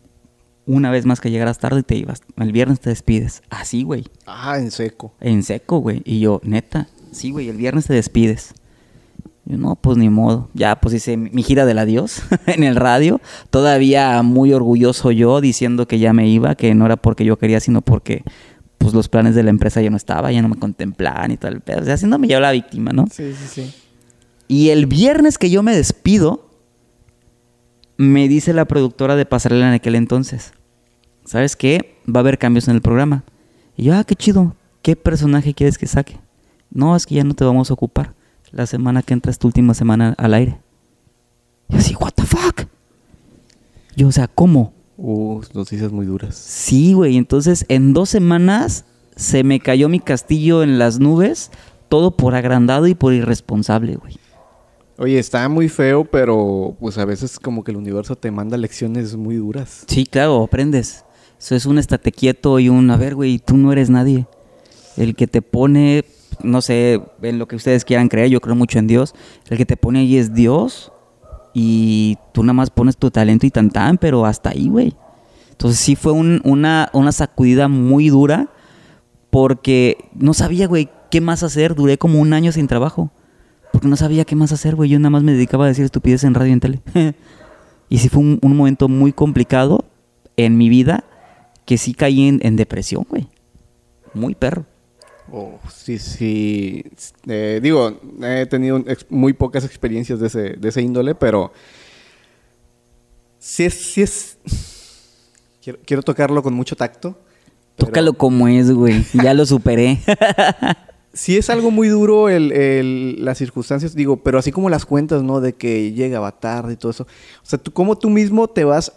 [0.65, 2.23] Una vez más que llegaras tarde y te ibas.
[2.39, 3.43] El viernes te despides.
[3.51, 4.07] Así, güey.
[4.25, 5.13] Ah, en seco.
[5.21, 6.01] En seco, güey.
[6.07, 8.55] Y yo, neta, sí, güey, el viernes te despides.
[9.45, 10.49] Yo, no, pues ni modo.
[10.55, 13.21] Ya, pues hice mi gira del adiós en el radio.
[13.51, 17.61] Todavía muy orgulloso yo diciendo que ya me iba, que no era porque yo quería,
[17.61, 18.23] sino porque
[18.79, 21.63] pues los planes de la empresa ya no estaba, ya no me contemplaban y tal.
[21.79, 23.05] O sea, haciéndome yo la víctima, ¿no?
[23.13, 23.75] Sí, sí, sí.
[24.49, 26.46] Y el viernes que yo me despido,
[27.97, 30.53] me dice la productora de Pasarela en aquel entonces,
[31.25, 31.97] ¿sabes qué?
[32.09, 33.25] Va a haber cambios en el programa.
[33.77, 34.55] Y yo, ah, qué chido.
[34.83, 36.19] ¿Qué personaje quieres que saque?
[36.71, 38.15] No, es que ya no te vamos a ocupar.
[38.53, 40.61] La semana que entra es tu última semana al aire.
[41.69, 42.67] Y yo así, what the fuck?
[43.97, 44.73] Yo, o sea, ¿cómo?
[44.97, 46.37] Uh, noticias muy duras.
[46.37, 47.17] Sí, güey.
[47.17, 48.85] Entonces, en dos semanas
[49.17, 51.51] se me cayó mi castillo en las nubes.
[51.89, 54.19] Todo por agrandado y por irresponsable, güey.
[54.99, 59.15] Oye, está muy feo, pero pues a veces como que el universo te manda lecciones
[59.17, 59.85] muy duras.
[59.87, 61.05] Sí, claro, aprendes.
[61.39, 64.27] Eso es un estate quieto y un, a ver, güey, tú no eres nadie.
[64.97, 66.07] El que te pone,
[66.43, 69.15] no sé, en lo que ustedes quieran creer, yo creo mucho en Dios.
[69.51, 70.93] El que te pone ahí es Dios
[71.53, 74.97] y tú nada más pones tu talento y tan tan, pero hasta ahí, güey.
[75.51, 78.49] Entonces sí fue un- una, una sacudida muy dura
[79.29, 81.75] porque no sabía, güey, qué más hacer.
[81.75, 83.11] Duré como un año sin trabajo
[83.77, 84.89] porque no sabía qué más hacer, güey.
[84.89, 86.81] Yo nada más me dedicaba a decir estupideces en radio y en tele.
[87.91, 89.85] y sí fue un, un momento muy complicado
[90.39, 91.05] en mi vida
[91.67, 93.29] que sí caí en, en depresión, güey.
[94.15, 94.65] Muy perro.
[95.31, 96.85] Oh, sí, sí.
[97.27, 101.53] Eh, digo, he tenido muy pocas experiencias de ese, de ese índole, pero
[103.39, 104.39] sí es, sí es.
[105.63, 107.19] Quiero, quiero tocarlo con mucho tacto.
[107.77, 109.05] pero Tócalo como es, güey.
[109.23, 110.01] Ya lo superé.
[111.17, 115.23] Sí es algo muy duro el, el- las circunstancias, digo, pero así como las cuentas,
[115.23, 115.41] ¿no?
[115.41, 117.05] De que llegaba tarde y todo eso.
[117.05, 118.93] O sea, tú como tú mismo te vas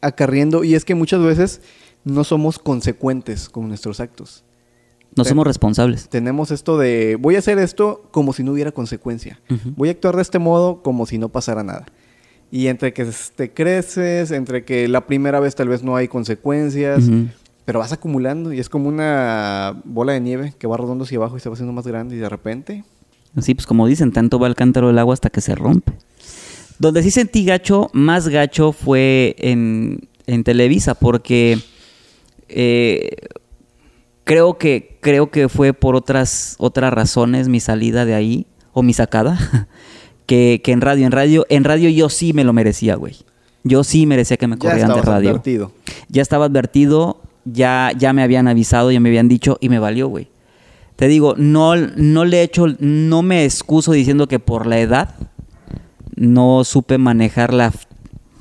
[0.00, 1.60] acarriendo y es que muchas veces
[2.04, 4.44] no somos consecuentes con nuestros actos.
[5.16, 6.08] No somos responsables.
[6.08, 9.40] tenemos esto de voy a hacer esto como si no hubiera consecuencia.
[9.76, 11.86] Voy a actuar de este modo como si no pasara nada.
[12.50, 17.08] Y entre que te creces, entre que la primera vez tal vez no hay consecuencias.
[17.66, 21.36] Pero vas acumulando y es como una bola de nieve que va rodando hacia abajo
[21.36, 22.84] y se va haciendo más grande y de repente...
[23.42, 25.92] Sí, pues como dicen, tanto va el cántaro del agua hasta que se rompe.
[26.78, 31.58] Donde sí sentí gacho, más gacho fue en, en Televisa, porque
[32.48, 33.10] eh,
[34.24, 38.92] creo que creo que fue por otras otras razones mi salida de ahí o mi
[38.92, 39.38] sacada
[40.26, 41.04] que, que en radio.
[41.06, 43.16] En radio, en radio yo sí me lo merecía, güey.
[43.64, 45.30] Yo sí merecía que me Ya corrieran de radio.
[45.30, 45.72] advertido.
[46.08, 50.08] Ya estaba advertido, ya, ya me habían avisado, ya me habían dicho y me valió,
[50.08, 50.28] güey.
[50.96, 55.14] Te digo, no, no le he hecho, no me excuso diciendo que por la edad
[56.16, 57.72] no supe manejar la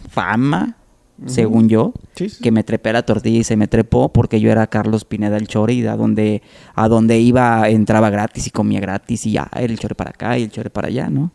[0.10, 0.78] fama,
[1.26, 2.42] según yo, Sí, sí.
[2.44, 5.38] que me trepé a la tortilla y se me trepó porque yo era Carlos Pineda
[5.38, 6.42] el Chore y a donde,
[6.74, 10.44] a donde iba entraba gratis y comía gratis y ya, el Chore para acá y
[10.44, 11.32] el Chore para allá, ¿no?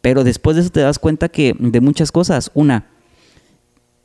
[0.00, 2.50] Pero después de eso te das cuenta que de muchas cosas.
[2.54, 2.86] Una,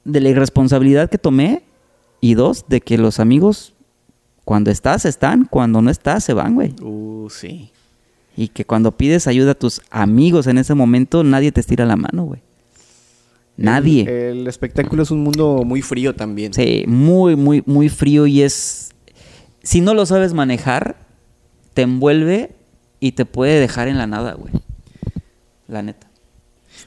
[0.05, 1.63] de la irresponsabilidad que tomé
[2.21, 3.75] y dos, de que los amigos,
[4.45, 6.73] cuando estás, están, cuando no estás, se van, güey.
[6.81, 7.71] Uh, sí.
[8.35, 11.95] Y que cuando pides ayuda a tus amigos en ese momento, nadie te estira la
[11.95, 12.41] mano, güey.
[13.55, 14.03] Nadie.
[14.03, 16.53] El, el espectáculo es un mundo muy frío también.
[16.53, 18.91] Sí, muy, muy, muy frío y es...
[19.63, 20.97] Si no lo sabes manejar,
[21.73, 22.55] te envuelve
[22.99, 24.53] y te puede dejar en la nada, güey.
[25.67, 26.06] La neta.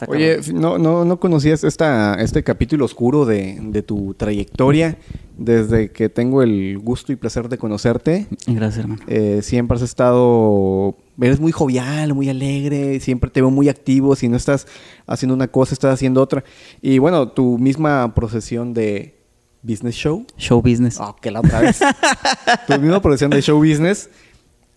[0.00, 0.60] Está Oye, cabrón.
[0.60, 4.96] no, no, no conocías esta, este capítulo oscuro de, de tu trayectoria
[5.36, 8.26] desde que tengo el gusto y placer de conocerte.
[8.46, 9.02] Gracias, hermano.
[9.06, 14.28] Eh, siempre has estado, eres muy jovial, muy alegre, siempre te veo muy activo, si
[14.28, 14.66] no estás
[15.06, 16.44] haciendo una cosa, estás haciendo otra.
[16.80, 19.18] Y bueno, tu misma procesión de
[19.62, 20.98] business show, Show business.
[21.00, 21.80] oh, que la otra vez,
[22.66, 24.08] tu misma procesión de show business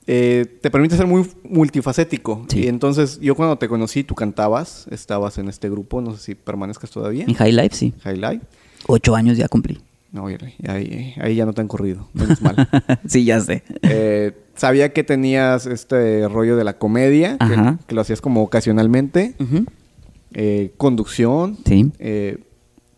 [0.07, 2.45] eh, te permite ser muy multifacético.
[2.49, 2.61] Sí.
[2.63, 6.35] Y entonces yo cuando te conocí, tú cantabas, estabas en este grupo, no sé si
[6.35, 7.25] permanezcas todavía.
[7.25, 7.93] En High Life, sí.
[8.05, 8.41] Highlight.
[8.87, 9.79] Ocho años ya cumplí.
[10.11, 12.69] No, ahí, ahí ya no te han corrido, menos mal.
[13.07, 13.63] sí, ya sé.
[13.81, 17.37] Eh, sabía que tenías este rollo de la comedia,
[17.87, 19.65] que, lo hacías como ocasionalmente, Ujú.
[20.33, 21.91] eh, conducción, Sí.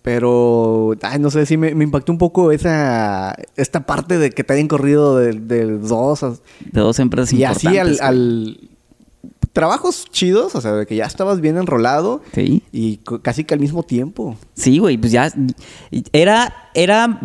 [0.05, 4.43] Pero ay, no sé si me, me impactó un poco esa esta parte de que
[4.43, 6.29] te hayan corrido de, de dos a-
[6.71, 8.09] De dos empresas y así al, importantes, güey.
[8.09, 8.69] al-
[9.51, 12.61] trabajos chidos, o sea, de que ya estabas bien enrolado Sí.
[12.71, 14.35] y casi que al mismo tiempo.
[14.53, 15.31] Sí, güey, pues ya
[16.13, 17.19] era, era,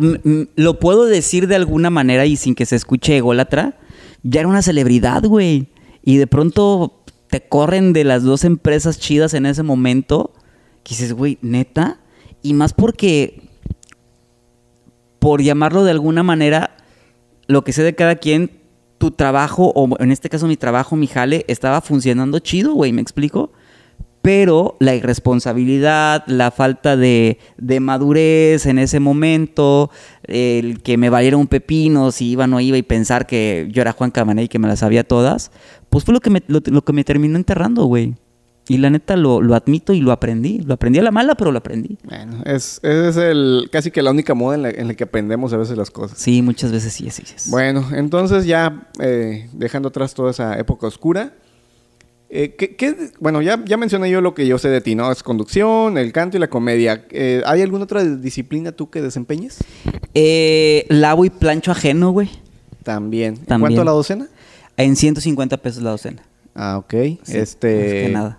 [0.55, 3.77] lo puedo decir de alguna manera y sin que se escuche ególatra,
[4.23, 5.67] ya era una celebridad, güey.
[6.03, 10.31] Y de pronto te corren de las dos empresas chidas en ese momento,
[10.83, 11.99] que dices, güey, neta.
[12.41, 13.41] Y más porque,
[15.19, 16.77] por llamarlo de alguna manera,
[17.47, 18.61] lo que sé de cada quien,
[18.97, 23.01] tu trabajo, o en este caso mi trabajo, mi jale, estaba funcionando chido, güey, ¿me
[23.01, 23.51] explico?
[24.21, 29.89] Pero la irresponsabilidad, la falta de, de madurez en ese momento,
[30.23, 33.81] el que me valiera un pepino si iba o no iba y pensar que yo
[33.81, 35.51] era Juan Camaney y que me las sabía todas,
[35.89, 38.13] pues fue lo que me, lo que me terminó enterrando, güey.
[38.67, 40.59] Y la neta lo, lo admito y lo aprendí.
[40.59, 41.97] Lo aprendí a la mala, pero lo aprendí.
[42.03, 45.51] Bueno, es, es el, casi que la única moda en la, en la que aprendemos
[45.51, 46.17] a veces las cosas.
[46.17, 47.49] Sí, muchas veces sí, sí, sí.
[47.49, 51.33] Bueno, entonces ya eh, dejando atrás toda esa época oscura,
[52.29, 55.11] eh, ¿qué, qué- bueno, ya, ya mencioné yo lo que yo sé de ti, ¿no?
[55.11, 57.05] Es conducción, el canto y la comedia.
[57.09, 59.57] Eh, ¿Hay alguna otra disciplina tú que desempeñes?
[60.13, 62.29] Eh, lavo y plancho ajeno, güey.
[62.83, 63.33] También.
[63.35, 63.59] ¿En También.
[63.73, 64.27] cuánto a la docena?
[64.77, 66.21] En 150 pesos la docena.
[66.55, 66.91] Ah, ok.
[67.23, 67.75] Sí, este.
[67.75, 68.37] más que nada.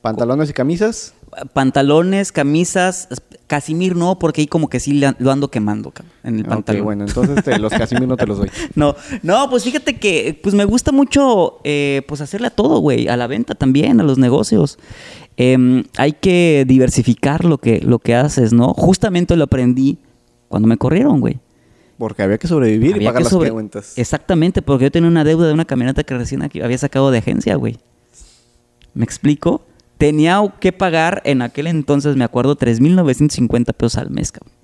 [0.00, 1.14] Pantalones y camisas.
[1.52, 3.08] Pantalones, camisas,
[3.46, 5.92] Casimir no, porque ahí como que sí lo ando quemando
[6.24, 6.84] en el Ok, pantalón.
[6.84, 8.50] bueno, entonces te- los Casimir no te los doy.
[8.74, 13.08] No, no, pues fíjate que pues me gusta mucho eh, pues hacerle a todo, güey,
[13.08, 14.78] a la venta también, a los negocios.
[15.36, 18.72] Em, hay que diversificar lo que, lo que haces, ¿no?
[18.74, 19.98] Justamente lo aprendí
[20.48, 21.38] cuando me corrieron, güey.
[21.98, 23.98] Porque había que sobrevivir y pagar las sobre- cuentas.
[23.98, 27.18] Exactamente, porque yo tenía una deuda de una camioneta que recién aquí había sacado de
[27.18, 27.78] agencia, güey.
[28.94, 29.62] ¿Me explico?
[29.98, 34.54] Tenía que pagar en aquel entonces, me acuerdo, 3.950 pesos al mes, cabrón.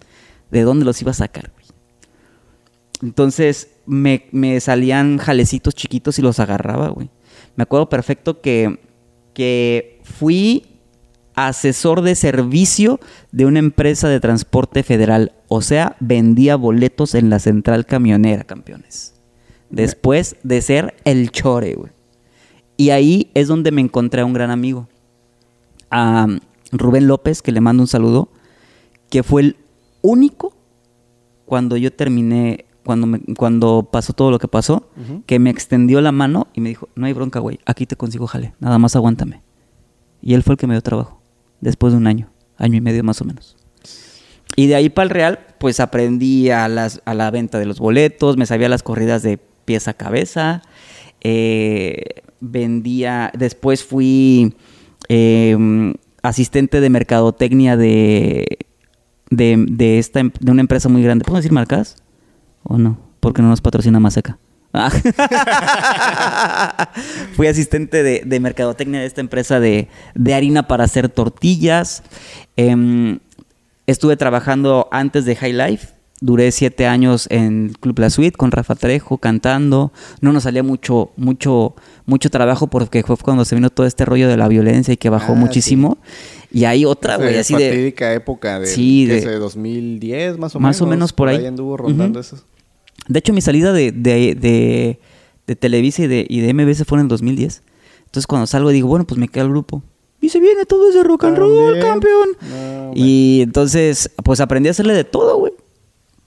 [0.50, 1.66] ¿De dónde los iba a sacar, güey?
[3.02, 7.10] Entonces me, me salían jalecitos chiquitos y los agarraba, güey.
[7.56, 8.80] Me acuerdo perfecto que,
[9.34, 10.74] que fui
[11.34, 13.00] asesor de servicio
[13.32, 15.32] de una empresa de transporte federal.
[15.48, 19.14] O sea, vendía boletos en la central camionera, campeones.
[19.70, 21.92] Después de ser el chore, güey.
[22.76, 24.88] Y ahí es donde me encontré a un gran amigo.
[25.96, 26.26] A
[26.72, 28.28] Rubén López, que le mando un saludo,
[29.10, 29.56] que fue el
[30.02, 30.56] único
[31.44, 34.88] cuando yo terminé, cuando, me- cuando pasó todo lo que pasó,
[35.26, 38.26] que me extendió la mano y me dijo, no hay bronca, güey, aquí te consigo
[38.26, 39.42] jale, nada más aguántame.
[40.20, 41.20] Y él fue el que me dio trabajo,
[41.60, 43.56] después de un año, año y medio más o menos.
[44.56, 47.78] Y de ahí para el Real, pues aprendí a, las, a la venta de los
[47.78, 50.62] boletos, me sabía las corridas de pieza a cabeza,
[51.20, 54.54] eh, vendía, después fui
[55.08, 58.58] eh, asistente de mercadotecnia de,
[59.30, 61.24] de, de esta, em- de una empresa muy grande.
[61.24, 61.96] ¿Puedo decir marcas?
[62.62, 62.98] ¿O no?
[63.20, 64.38] Porque no nos patrocina Maseca.
[64.72, 64.90] Ah.
[67.34, 72.02] Fui asistente de, de mercadotecnia de esta empresa de, de harina para hacer tortillas.
[72.56, 73.20] Em,
[73.86, 75.88] estuve trabajando antes de High Life.
[76.20, 79.92] Duré siete años en Club La Suite con Rafa Trejo cantando.
[80.20, 81.74] No nos salía mucho, mucho,
[82.06, 85.08] mucho trabajo porque fue cuando se vino todo este rollo de la violencia y que
[85.08, 85.98] bajó Ah, muchísimo.
[86.52, 87.68] Y hay otra, güey, así de.
[87.70, 90.82] fatídica época de, Sí, ¿qué de- sé, 2010 más o Más menos.
[90.82, 91.44] o menos por ahí.
[91.46, 92.38] anduvo rondando eso.
[93.08, 94.98] De hecho, mi salida de, de, de,
[95.46, 97.62] de Televisa y de, y de MBS fue en el 2010.
[98.06, 99.82] Entonces, cuando salgo, digo, bueno, pues me queda el grupo.
[100.20, 101.86] Y se viene todo ese rock and roll, También.
[101.86, 102.28] campeón.
[102.50, 105.43] No, y entonces, pues aprendí a hacerle de todo, güey.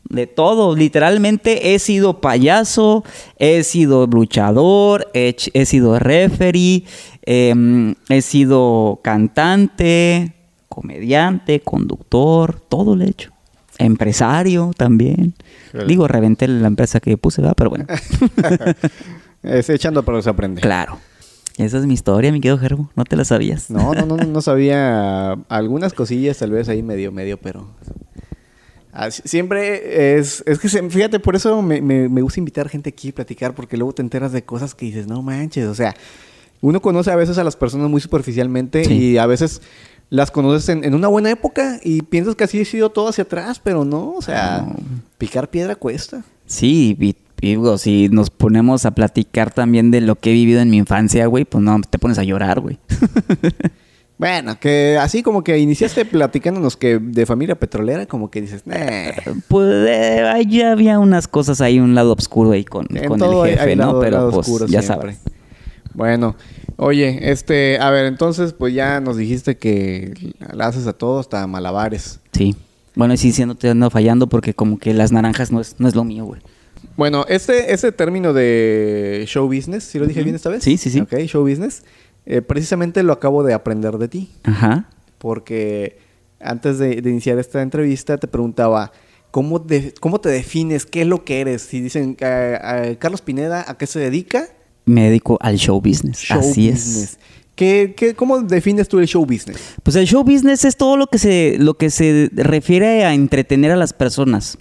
[0.09, 0.75] De todo.
[0.75, 3.03] Literalmente he sido payaso,
[3.37, 6.85] he sido luchador, he, he sido referee,
[7.23, 10.33] em, he sido cantante,
[10.69, 13.31] comediante, conductor, todo lo he hecho.
[13.79, 15.33] Empresario también.
[15.87, 17.55] Digo, reventé la empresa que puse, ¿verdad?
[17.57, 17.85] Pero bueno.
[19.43, 20.61] Es echando pero se aprende.
[20.61, 20.97] claro.
[21.57, 22.91] Esa es mi historia, mi querido Gerbo.
[22.95, 23.71] No te la sabías.
[23.71, 27.67] No, no, no, no sabía algunas cosillas tal vez ahí medio, medio, pero...
[28.99, 32.67] Ah, si- Siempre es, es que se- fíjate, por eso me, me- me gusta invitar
[32.67, 35.75] gente aquí a platicar, porque luego te enteras de cosas que dices, no manches, o
[35.75, 35.93] sea,
[36.61, 38.93] uno conoce a veces a las personas muy superficialmente Sí.
[39.11, 39.61] y a veces
[40.09, 43.25] las conoces en, en una buena época y piensas que así ha sido todo hacia
[43.25, 44.75] atrás, pero no, o sea, No.
[45.19, 46.23] picar piedra cuesta.
[46.47, 47.09] Sí, y,
[47.41, 50.77] y digo, si nos ponemos a platicar también de lo que he vivido en mi
[50.77, 52.79] infancia, güey, pues no, te pones a llorar, güey.
[54.17, 59.11] Bueno, que así como que iniciaste platicándonos que de familia petrolera, como que dices, "Nah".
[59.47, 63.49] Pues eh, ahí ya había unas cosas ahí, un lado oscuro ahí con, con el
[63.51, 63.85] jefe, hay ¿no?
[63.87, 65.13] lado- Pero lado pues oscuro ya siempre.
[65.13, 65.19] sabes.
[65.93, 66.35] Bueno,
[66.77, 70.13] oye, este, a ver, entonces, pues ya nos dijiste que
[70.53, 72.19] la haces a todo, hasta malabares.
[72.31, 72.55] Sí.
[72.95, 75.87] Bueno, y sí, siendo te ando fallando porque como que las naranjas no es, no
[75.87, 76.41] es lo mío, güey.
[76.95, 80.63] Bueno, este, este término de show business, ¿sí lo dije bien esta vez?
[80.63, 80.99] Sí, sí, sí.
[81.01, 81.83] Ok, show business.
[82.27, 84.89] Eh, precisamente lo acabo de aprender de ti, Ajá.
[85.17, 85.97] porque
[86.39, 88.91] antes de, de iniciar esta entrevista te preguntaba,
[89.31, 90.85] ¿cómo, de- ¿cómo te defines?
[90.85, 91.63] ¿Qué es lo que eres?
[91.63, 94.47] Si dicen, eh, eh, Carlos Pineda, ¿a qué se dedica?
[94.85, 96.19] Me dedico al show business.
[96.19, 97.03] Show Así business.
[97.03, 97.19] es.
[97.55, 99.57] ¿Qué, qué, ¿Cómo defines tú el show business?
[99.81, 103.71] Pues el show business es todo lo que se, lo que se refiere a entretener
[103.71, 104.59] a las personas.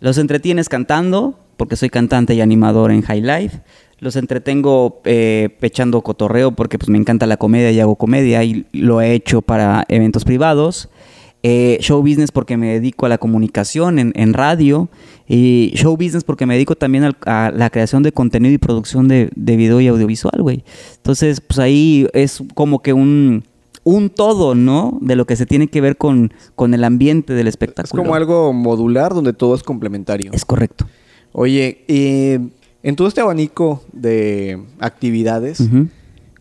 [0.00, 3.60] Los entretienes cantando, porque soy cantante y animador en High Life.
[3.98, 8.66] Los entretengo eh, echando cotorreo, porque pues me encanta la comedia y hago comedia y
[8.72, 10.88] lo he hecho para eventos privados.
[11.42, 14.88] Eh, show business porque me dedico a la comunicación en, en radio.
[15.28, 19.08] Y show business porque me dedico también al- a la creación de contenido y producción
[19.08, 20.62] de, de video y audiovisual, güey.
[20.96, 23.44] Entonces, pues ahí es como que un,
[23.84, 24.98] un todo, ¿no?
[25.00, 28.02] De lo que se tiene que ver con, con el ambiente del Es espectáculo.
[28.02, 30.32] como algo modular donde todo es complementario.
[30.34, 30.86] Es correcto.
[31.32, 32.40] Oye, eh,
[32.86, 35.60] en todo este abanico de actividades.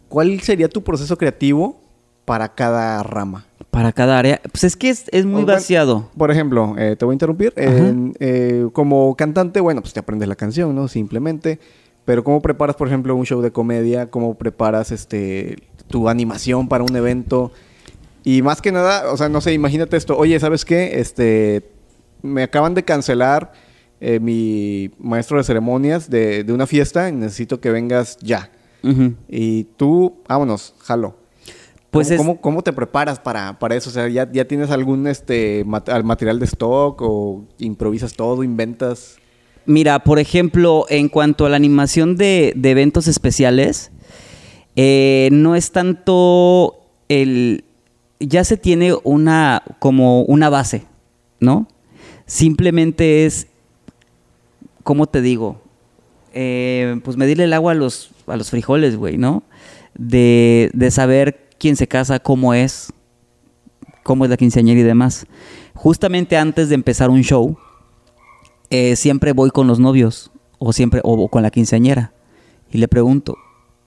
[0.10, 1.82] ¿cuál sería tu proceso creativo
[2.24, 3.48] para cada rama?
[3.72, 4.40] Para cada área.
[4.52, 6.12] Pues es que es, es muy bueno, vaciado.
[6.16, 7.52] Por ejemplo, eh, te voy a interrumpir.
[7.58, 10.88] Eh, como cantante, bueno, pues te aprendes la canción, ¿no?
[10.88, 11.60] Simplemente.
[12.06, 14.12] Pero ¿cómo preparas, por ejemplo, un show de comedia?
[14.12, 15.56] ¿Cómo preparas este
[15.88, 17.52] tu animación para un evento?
[18.24, 20.16] Y más que nada, o sea, no sé, imagínate esto.
[20.16, 21.00] Oye, ¿sabes qué?
[21.00, 21.64] Este,
[22.22, 23.65] me acaban de cancelar
[24.02, 28.52] eh, mi maestro de ceremonias de, de una fiesta necesito que vengas ya.
[29.28, 31.18] Y tú, vámonos, jalo.
[31.90, 33.90] Pues ¿Cómo, es- cómo, cómo te preparas para, para eso?
[33.90, 38.44] O sea, ¿ya, ¿ya tienes algún este mat- al material de stock o improvisas todo,
[38.44, 39.16] inventas?
[39.66, 43.92] Mira, por ejemplo, en cuanto a la animación de, de eventos especiales,
[44.76, 46.76] eh, no es tanto
[47.10, 47.64] el...
[48.20, 50.84] Ya se tiene una como una base,
[51.40, 51.68] ¿no?
[52.28, 53.48] Simplemente es,
[54.86, 55.60] ¿cómo te digo?
[56.34, 59.44] Eh, pues medirle el agua a los, a los frijoles, güey, ¿no?
[59.96, 62.94] De, de saber quién se casa, cómo es,
[64.04, 65.26] cómo es la quinceañera y demás.
[65.74, 67.58] Justamente antes de empezar un show,
[68.70, 72.14] eh, siempre voy con los novios o siempre o con la quinceañera
[72.72, 73.38] y le pregunto,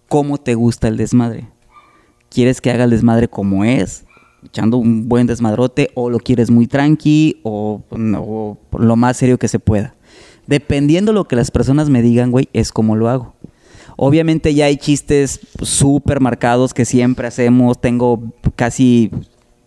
[0.09, 1.49] ¿cómo te gusta el desmadre?
[2.29, 4.05] ¿Quieres que haga el desmadre como es?
[4.45, 9.39] Echando un buen desmadrote o lo quieres muy tranqui o, no, o lo más serio
[9.39, 9.95] que se pueda.
[10.49, 13.35] Dependiendo lo que las personas me digan, güey, es como lo hago.
[13.99, 17.79] Obviamente ya hay chistes súper marcados que siempre hacemos.
[17.79, 19.11] Tengo casi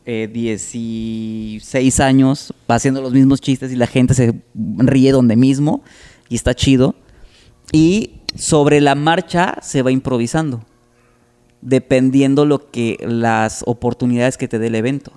[0.07, 5.83] eh, 16 años haciendo los mismos chistes y la gente se ríe donde mismo
[6.29, 6.95] y está chido.
[7.71, 10.63] Y sobre la marcha se va improvisando,
[11.61, 15.11] dependiendo lo que las oportunidades que te dé el evento.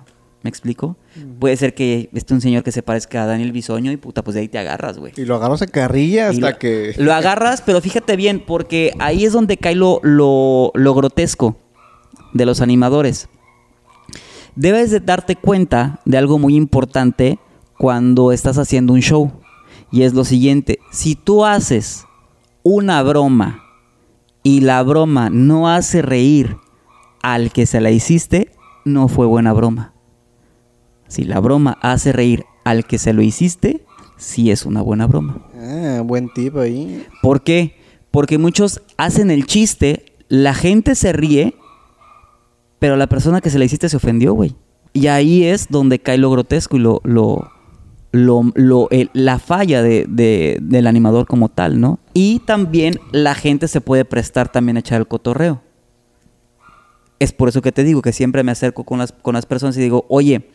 [0.45, 0.95] ¿Me explico?
[1.39, 4.35] Puede ser que esté un señor que se parezca a Daniel Bisoño y puta, pues
[4.35, 5.11] de ahí te agarras, güey.
[5.17, 6.93] Y lo agarras a carrilla hasta lo, que...
[6.99, 11.57] Lo agarras, pero fíjate bien, porque ahí es donde cae lo, lo- lo grotesco
[12.35, 13.27] de los animadores.
[14.55, 17.39] Debes de darte cuenta de algo muy importante
[17.79, 19.31] cuando estás haciendo un show.
[19.91, 22.05] Y es lo siguiente, si tú haces
[22.61, 23.63] una broma
[24.43, 26.57] y la broma no hace reír
[27.23, 28.51] al que se la hiciste,
[28.83, 29.93] no fue buena broma.
[31.15, 33.85] Si la broma hace reír al que se lo hiciste,
[34.17, 35.37] sí es una buena broma.
[35.57, 37.05] Ah, buen tip ahí.
[37.21, 37.77] ¿Por qué?
[38.11, 41.55] Porque muchos hacen el chiste, la gente se ríe,
[42.79, 44.57] pero la persona que se le hiciste se ofendió, güey.
[44.91, 47.49] Y ahí es donde cae lo grotesco y lo, lo,
[48.11, 51.99] lo- lo- el- la falla de- de- del animador como tal, ¿no?
[52.13, 55.61] Y también la gente se puede prestar también a echar el cotorreo.
[57.19, 59.77] Es por eso que te digo que siempre me acerco con las, con las personas
[59.77, 60.49] y digo, oye,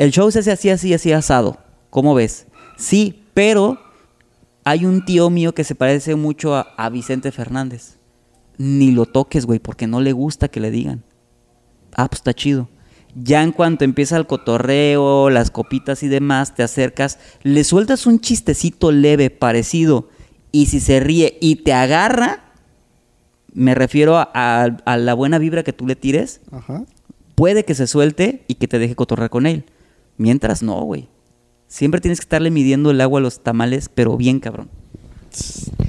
[0.00, 1.58] el show se hace así, así, así asado.
[1.90, 2.46] ¿Cómo ves?
[2.78, 3.78] Sí, pero
[4.64, 7.98] hay un tío mío que se parece mucho a, a Vicente Fernández.
[8.56, 11.02] Ni lo toques, güey, porque no le gusta que le digan.
[11.94, 12.68] Ah, pues está chido.
[13.14, 18.20] Ya en cuanto empieza el cotorreo, las copitas y demás, te acercas, le sueltas un
[18.20, 20.08] chistecito leve, parecido,
[20.52, 22.52] y si se ríe y te agarra,
[23.52, 26.84] me refiero a, a- a la buena vibra que tú le tires, Ajá.
[27.34, 29.64] puede que se suelte y que te deje cotorrear con él.
[30.20, 31.08] Mientras no, güey.
[31.66, 34.68] Siempre tienes que estarle midiendo el agua a los tamales, pero bien cabrón.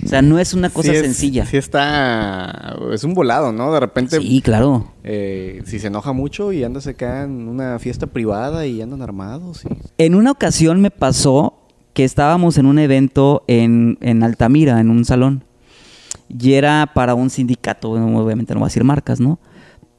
[0.05, 1.45] O sea, no es una cosa Sí es- sencilla.
[1.45, 2.77] Sí está...
[2.93, 3.73] Es un volado, ¿no?
[3.73, 4.19] De repente...
[4.21, 4.93] Sí, claro.
[5.03, 9.65] eh, si se enoja mucho y anda acá en una fiesta privada y andan armados.
[9.65, 9.67] y-
[9.97, 11.57] En una ocasión me pasó
[11.93, 15.43] que estábamos en un evento en, en Altamira, en un salón.
[16.29, 19.39] Y era para un sindicato, obviamente no voy a decir marcas, ¿no?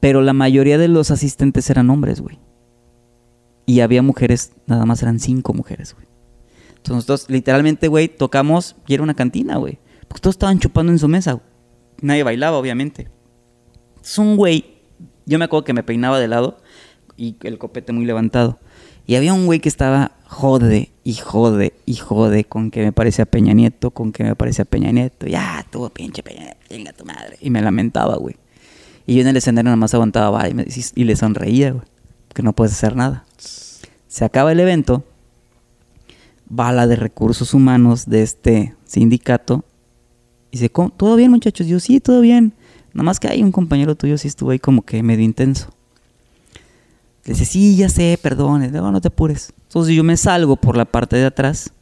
[0.00, 2.38] Pero la mayoría de los asistentes eran hombres, güey.
[3.72, 6.06] Y había mujeres, nada más eran cinco mujeres, güey.
[6.68, 9.78] Entonces nosotros literalmente, güey, tocamos y era una cantina, güey.
[10.08, 11.32] Porque todos estaban chupando en su mesa.
[11.32, 11.46] güey.
[12.02, 13.08] Nadie bailaba, obviamente.
[14.04, 14.74] Es un güey,
[15.24, 16.58] yo me acuerdo que me peinaba de lado
[17.16, 18.58] y el copete muy levantado.
[19.06, 23.24] Y había un güey que estaba jode y jode y jode con que me parecía
[23.24, 25.26] Peña Nieto, con que me parecía Peña Nieto.
[25.26, 27.38] Ya, tú, pinche Peña Nieto, chinga tu madre.
[27.40, 28.36] Y me lamentaba, güey.
[29.06, 30.54] Y yo en el escenario nada más aguantaba y,
[30.94, 31.86] y le sonreía, güey.
[32.34, 33.24] Que no puedes hacer nada.
[34.12, 35.04] Se acaba el evento.
[36.46, 39.64] Va la de recursos humanos de este sindicato.
[40.50, 40.90] Y dice, "¿Cómo?
[40.90, 41.66] ¿todo bien, muchachos?
[41.66, 42.52] Yo, sí, todo bien.
[42.92, 45.70] Nada más que hay un compañero tuyo, sí estuvo ahí como que medio intenso.
[47.24, 48.70] Le dice, sí, ya sé, perdón.
[48.70, 49.54] No, no te apures.
[49.62, 51.72] Entonces yo me salgo por la parte de atrás.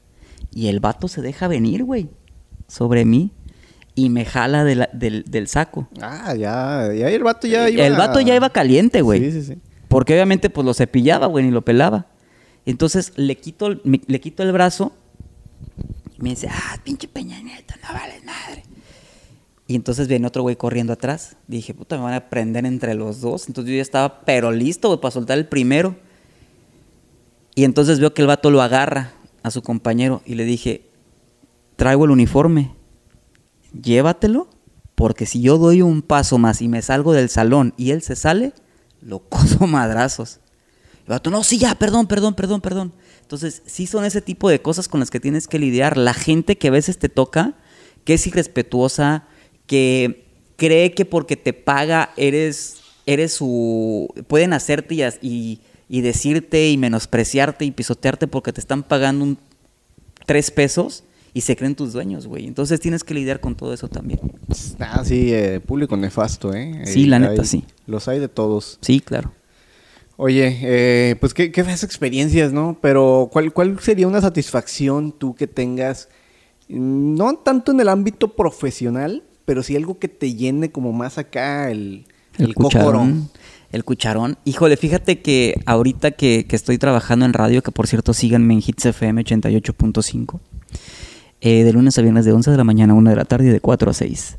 [0.55, 2.11] Y el vato se deja venir, güey.
[2.69, 3.33] Sobre mí.
[3.97, 5.89] Y me jala de la- del, del saco.
[6.01, 6.93] Ah, ya.
[6.95, 7.85] Ya el vato ya iba...
[7.85, 9.19] El vato ya iba caliente, güey.
[9.19, 9.61] Sí, sí, sí.
[9.89, 12.07] Porque obviamente pues lo cepillaba, güey, ni lo pelaba.
[12.71, 14.93] Entonces le quito, le quito el brazo
[16.19, 18.63] y me dice, ah, pinche Peña Nieto, no vales madre.
[19.67, 21.37] Y entonces viene otro güey corriendo atrás.
[21.47, 23.47] Dije, puta, me van a prender entre los dos.
[23.47, 25.97] Entonces yo ya estaba, pero listo, para soltar el primero.
[27.55, 29.13] Y entonces veo que el vato lo agarra
[29.43, 30.89] a su compañero y le dije,
[31.77, 32.75] traigo el uniforme,
[33.81, 34.49] llévatelo,
[34.95, 38.17] porque si yo doy un paso más y me salgo del salón y él se
[38.17, 38.53] sale,
[39.01, 40.41] lo coso madrazos.
[41.11, 42.93] Vato, no, sí, ya, perdón, perdón, perdón, perdón.
[43.23, 45.97] Entonces, sí son ese tipo de cosas con las que tienes que lidiar.
[45.97, 47.55] La gente que a veces te toca,
[48.05, 49.25] que es irrespetuosa,
[49.67, 50.25] que
[50.57, 54.09] cree que porque te paga eres, eres su...
[54.29, 59.39] Pueden hacerte y, y, y decirte y menospreciarte y pisotearte porque te están pagando un,
[60.27, 62.47] tres pesos y se creen tus dueños, güey.
[62.47, 64.21] Entonces tienes que lidiar con todo eso también.
[64.81, 66.83] Ah, sí, eh, público nefasto, ¿eh?
[66.87, 67.65] Sí, la Hay- neta, sí.
[67.87, 68.79] Los hay de todos.
[68.81, 69.33] Sí, claro.
[70.23, 72.77] Oye, eh, pues qué, qué feas experiencias, ¿no?
[72.83, 76.11] Pero ¿cuál, ¿cuál sería una satisfacción tú que tengas,
[76.69, 81.17] mm, no tanto en el ámbito profesional, pero sí algo que te llene como más
[81.17, 82.05] acá el,
[82.37, 83.31] El, cucharón.
[83.73, 84.37] El cucharón.
[84.45, 88.63] Híjole, fíjate que ahorita que, que estoy trabajando en radio, que por cierto síganme en
[88.67, 90.39] Hits FM 88.5,
[91.41, 93.47] eh, de lunes a viernes de 11 de la mañana a 1 de la tarde
[93.47, 94.37] y de 4 a 6.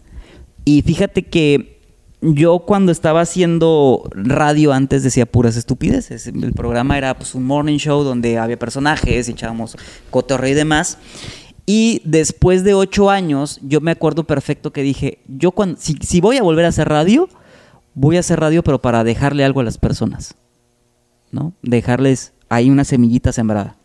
[0.64, 1.81] Y fíjate que
[2.22, 6.28] yo cuando estaba haciendo radio antes decía puras estupideces.
[6.28, 9.76] El programa era pues, un morning show donde había personajes echábamos
[10.12, 11.00] cotorreo y demás.
[11.66, 16.38] Y después de ocho años, yo me acuerdo perfecto que dije, yo si, si voy
[16.38, 17.28] a volver a hacer radio,
[17.94, 20.36] voy a hacer radio pero para dejarle algo a las personas.
[21.32, 21.54] ¿No?
[21.62, 23.78] Dejarles ahí una semillita sembrada.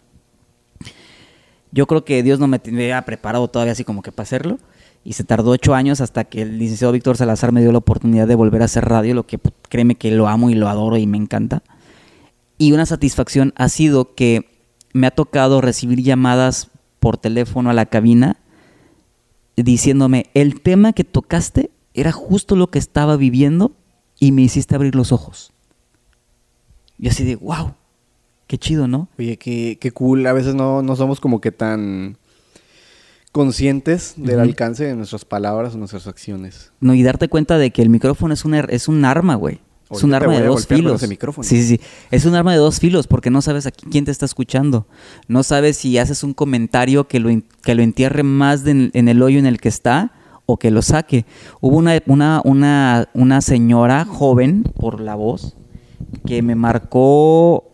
[1.71, 4.59] Yo creo que Dios no me tenía preparado todavía así como que para hacerlo.
[5.07, 8.27] Y se tardó ocho años hasta que el licenciado Víctor Salazar me dio la oportunidad
[8.27, 10.97] de volver a hacer radio, lo que put, créeme que lo amo y lo adoro
[10.97, 11.63] y me encanta.
[12.59, 14.51] Y una satisfacción ha sido que
[14.93, 18.39] me ha tocado recibir llamadas por teléfono a la cabina
[19.55, 23.71] diciéndome, el tema que tocaste era justo lo que estaba viviendo
[24.19, 25.53] y me hiciste abrir los ojos.
[26.99, 27.75] Y así de, wow,
[28.49, 29.07] qué chido, ¿no?
[29.21, 30.27] Oye, qué, qué cool.
[30.27, 32.19] A veces no, no somos como que tan
[33.37, 36.73] conscientes del alcance de nuestras palabras o nuestras acciones.
[36.81, 39.61] No, y darte cuenta de que el micrófono es un, er- es un arma, güey.
[39.91, 41.01] Es un arma de dos filos.
[41.47, 41.81] Sí, sí.
[42.11, 44.87] Es un arma de dos filos porque no sabes a qui- quién te está escuchando.
[45.29, 47.29] No sabes si haces un comentario que lo,
[47.63, 50.13] que lo entierre más de en el hoyo en el que está
[50.47, 51.27] o que lo saque.
[51.61, 55.55] Hubo una, una, una, una señora joven, por la voz,
[56.27, 57.65] que me marcó,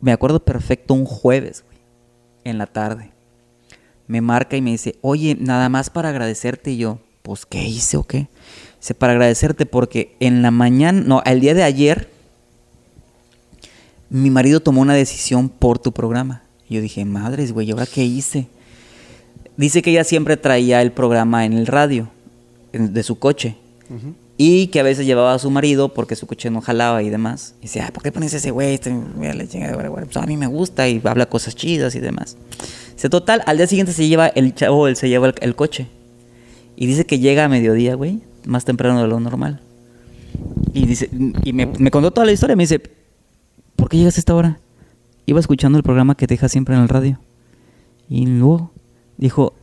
[0.00, 1.78] me acuerdo perfecto, un jueves, güey,
[2.44, 3.12] en la tarde.
[4.06, 7.96] Me marca y me dice, oye, nada más para agradecerte y yo, pues, ¿qué hice
[7.96, 8.28] o qué?
[8.80, 12.08] Dice, para agradecerte porque en la mañana, no, el día de ayer,
[14.08, 16.42] mi marido tomó una decisión por tu programa.
[16.68, 18.48] Yo dije, madres, güey, ¿y ahora qué hice?
[19.56, 22.10] Dice que ella siempre traía el programa en el radio,
[22.72, 23.56] de su coche.
[24.38, 27.54] Y que a veces llevaba a su marido porque su coche no jalaba y demás.
[27.60, 28.74] Y dice, "Ay, ¿por qué pones ese güey?
[28.74, 28.94] Este.
[29.18, 32.36] Pues a mí me gusta y habla cosas chidas y demás.
[32.94, 35.86] Dice, total, al día siguiente se lleva el chavo, él se lleva el, el coche.
[36.76, 39.60] Y dice que llega a mediodía, güey, más temprano de lo normal.
[40.74, 41.08] Y dice,
[41.44, 42.56] y me, me contó toda la historia.
[42.56, 42.80] Me dice,
[43.76, 44.60] ¿por qué llegas a esta hora?
[45.24, 47.18] Iba escuchando el programa que te deja siempre en el radio.
[48.08, 48.70] Y luego
[49.16, 49.54] dijo,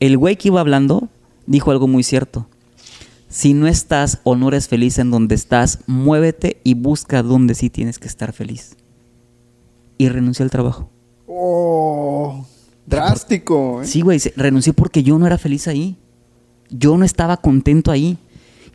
[0.00, 1.08] el güey que iba hablando
[1.46, 2.46] dijo algo muy cierto.
[3.32, 7.70] Si no estás o no eres feliz en donde estás, muévete y busca donde sí
[7.70, 8.76] tienes que estar feliz.
[9.96, 10.90] Y renuncié al trabajo.
[11.26, 12.44] ¡Oh!
[12.84, 13.86] Drástico, ¿eh?
[13.86, 15.96] Sí, güey, renuncié porque yo no era feliz ahí.
[16.68, 18.18] Yo no estaba contento ahí.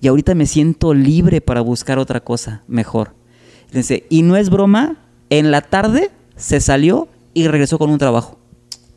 [0.02, 3.14] Y ahorita me siento libre para buscar otra cosa mejor.
[4.10, 4.98] Y no es broma,
[5.30, 8.40] en la tarde se salió y regresó con un trabajo.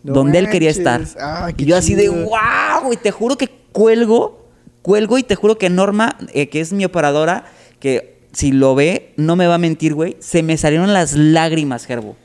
[0.04, 1.04] No donde él quería estar.
[1.20, 4.39] Ah, y yo así de, wow, y te juro que cuelgo,
[4.82, 7.44] cuelgo y te juro que Norma, eh, que es mi operadora,
[7.78, 11.86] que si lo ve, no me va a mentir, güey, se me salieron las lágrimas,
[11.86, 12.16] Gerbo.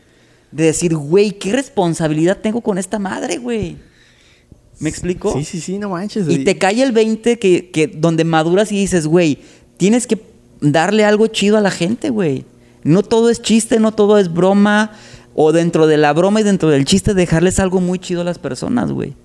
[0.52, 3.78] De decir, güey, qué responsabilidad tengo con esta madre, güey.
[4.80, 5.34] ¿Me explico?
[5.34, 6.28] Sí, sí, sí, no manches.
[6.30, 9.40] Y te cae el 20 que, que donde maduras y dices, güey,
[9.78, 10.22] tienes que
[10.62, 12.46] darle algo chido a la gente, güey.
[12.84, 14.92] No todo es chiste, no todo es broma.
[15.34, 18.40] O dentro de la broma y dentro del chiste, dejarles algo muy chido a las
[18.40, 19.16] personas, güey.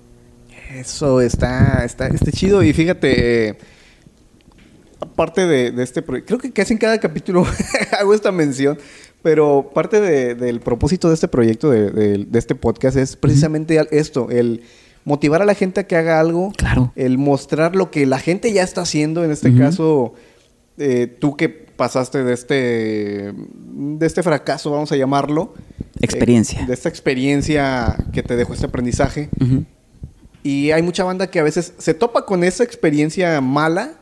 [0.75, 2.63] Eso está, está, está chido.
[2.63, 3.57] Y fíjate, eh,
[4.99, 7.45] aparte de, de este proyecto, creo que casi en cada capítulo
[7.99, 8.77] hago esta mención,
[9.21, 14.63] pero parte de- del propósito de este proyecto, de, este podcast, es precisamente esto, el
[15.03, 16.93] motivar a la gente a que haga algo, Claro.
[16.95, 20.13] el mostrar lo que la gente ya está haciendo, en este caso,
[20.77, 25.53] eh, tú que pasaste de este, de este fracaso, vamos a llamarlo.
[25.99, 26.61] Experiencia.
[26.61, 29.29] eh, de esta experiencia que te dejó este aprendizaje.
[29.39, 29.65] Ujú.
[30.43, 33.93] Y hay mucha banda que a veces se topa con esa experiencia mala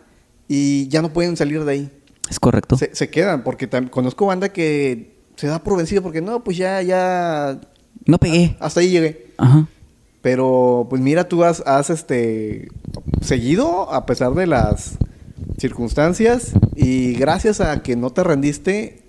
[0.48, 1.92] y ya no pueden salir de ahí.
[2.30, 2.78] Es correcto.
[2.78, 6.82] Se, se quedan, porque conozco banda que se da por vencido porque no, pues ya,
[6.82, 7.60] ya,
[8.06, 8.56] No pegué.
[8.60, 9.28] hasta ahí llegué.
[9.38, 9.68] Ajá.
[10.22, 12.68] Pero pues mira, tú has, has este,
[13.22, 14.98] seguido a pesar de las
[15.58, 19.04] circunstancias y gracias a que no te rendiste,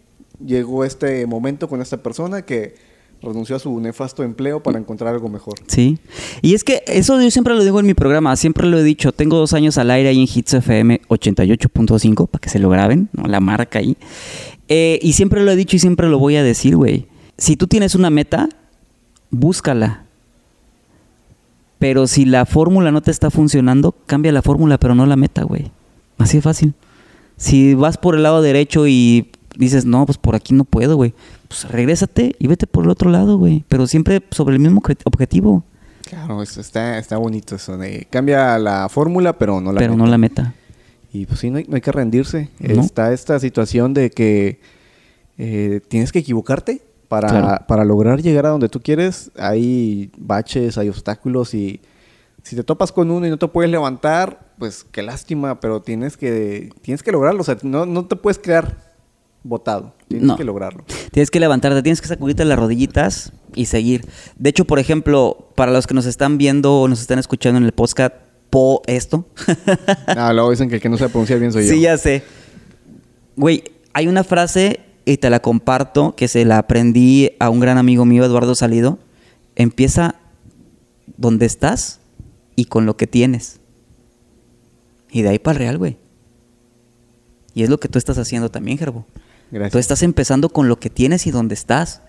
[0.45, 2.75] llegó este momento con esta persona que
[3.23, 5.55] renunció a su nefasto empleo para encontrar algo mejor.
[5.67, 5.99] Sí.
[6.43, 9.13] Y es que eso yo siempre lo digo en mi programa, siempre lo he dicho.
[9.13, 13.09] Tengo dos años al aire ahí en Hits FM 88.5 para que se lo graben,
[13.13, 13.29] ¿no?
[13.29, 13.97] la marca ahí.
[14.69, 17.07] Eh, y siempre lo he dicho y siempre lo voy a decir, güey.
[17.37, 18.49] Si tú tienes una meta,
[19.31, 20.05] búscala.
[21.79, 25.43] Pero si la fórmula no te está funcionando, cambia la fórmula, pero no la meta,
[25.43, 25.71] güey.
[26.19, 26.75] Así de fácil.
[27.37, 31.15] Si vas por el lado derecho y dices, no, pues por aquí no puedo, güey.
[31.51, 33.65] Pues regrésate y vete por el otro lado, güey.
[33.69, 35.65] Pero siempre sobre el mismo obje- objetivo,
[36.09, 40.05] Claro, eso está, está bonito eso de cambia la fórmula, pero no la pero meta.
[40.05, 40.55] no la meta.
[41.13, 42.51] Y pues sí, no hay, no hay que rendirse.
[42.61, 42.81] No.
[42.81, 44.61] Está esta situación de que
[45.39, 47.65] eh, tienes que equivocarte para, Claro.
[47.67, 49.31] para lograr llegar a donde tú quieres.
[49.37, 51.81] Hay baches, hay obstáculos y
[52.45, 56.17] si te topas con uno y no te puedes levantar, pues qué lástima, pero tienes
[56.17, 57.41] que, tienes que lograrlo.
[57.41, 58.90] O sea, no, no te puedes quedar
[59.43, 59.95] botado.
[60.09, 60.37] Tienes No.
[60.37, 60.85] que lograrlo.
[61.13, 64.07] Tienes que levantarte, tienes que sacudirte las rodillitas y seguir.
[64.37, 67.65] De hecho, por ejemplo, para los que nos están viendo o nos están escuchando en
[67.65, 68.15] el podcast,
[68.51, 69.27] po esto.
[70.07, 71.73] Ah, luego dicen que el que no sabe pronunciar bien soy yo.
[71.73, 72.23] sí, ya sé.
[73.37, 73.63] Güey,
[73.95, 78.05] hay una frase y te la comparto que se la aprendí a un gran amigo
[78.05, 78.99] mío, Eduardo Salido.
[79.57, 80.17] Empieza
[81.17, 82.01] donde estás
[82.57, 83.61] y con lo que tienes.
[85.11, 85.97] Y de ahí para el real, güey.
[87.55, 89.07] Y es lo que tú estás haciendo también, Gerbo.
[89.51, 89.73] Gracias.
[89.73, 92.03] Tú estás empezando con lo que tienes y donde estás.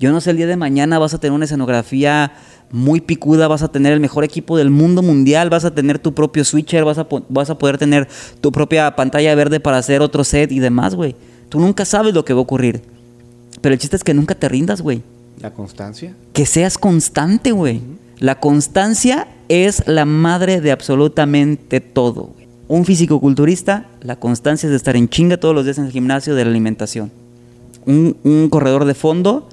[0.00, 2.32] Yo no sé, el día de mañana vas a tener una escenografía
[2.70, 6.14] muy picuda, vas a tener el mejor equipo del mundo mundial, vas a tener tu
[6.14, 8.08] propio switcher, vas a, vas a poder tener
[8.40, 11.16] tu propia pantalla verde para hacer otro set y demás, güey.
[11.48, 12.82] Tú nunca sabes lo que va a ocurrir.
[13.60, 15.02] Pero el chiste es que nunca te rindas, güey.
[15.40, 16.14] La constancia.
[16.32, 17.80] Que seas constante, güey.
[18.18, 22.47] La constancia es la madre de absolutamente todo, güey.
[22.68, 26.34] Un fisicoculturista, la constancia es de estar en chinga todos los días en el gimnasio
[26.34, 27.10] de la alimentación.
[27.86, 29.48] Un, corredor de fondo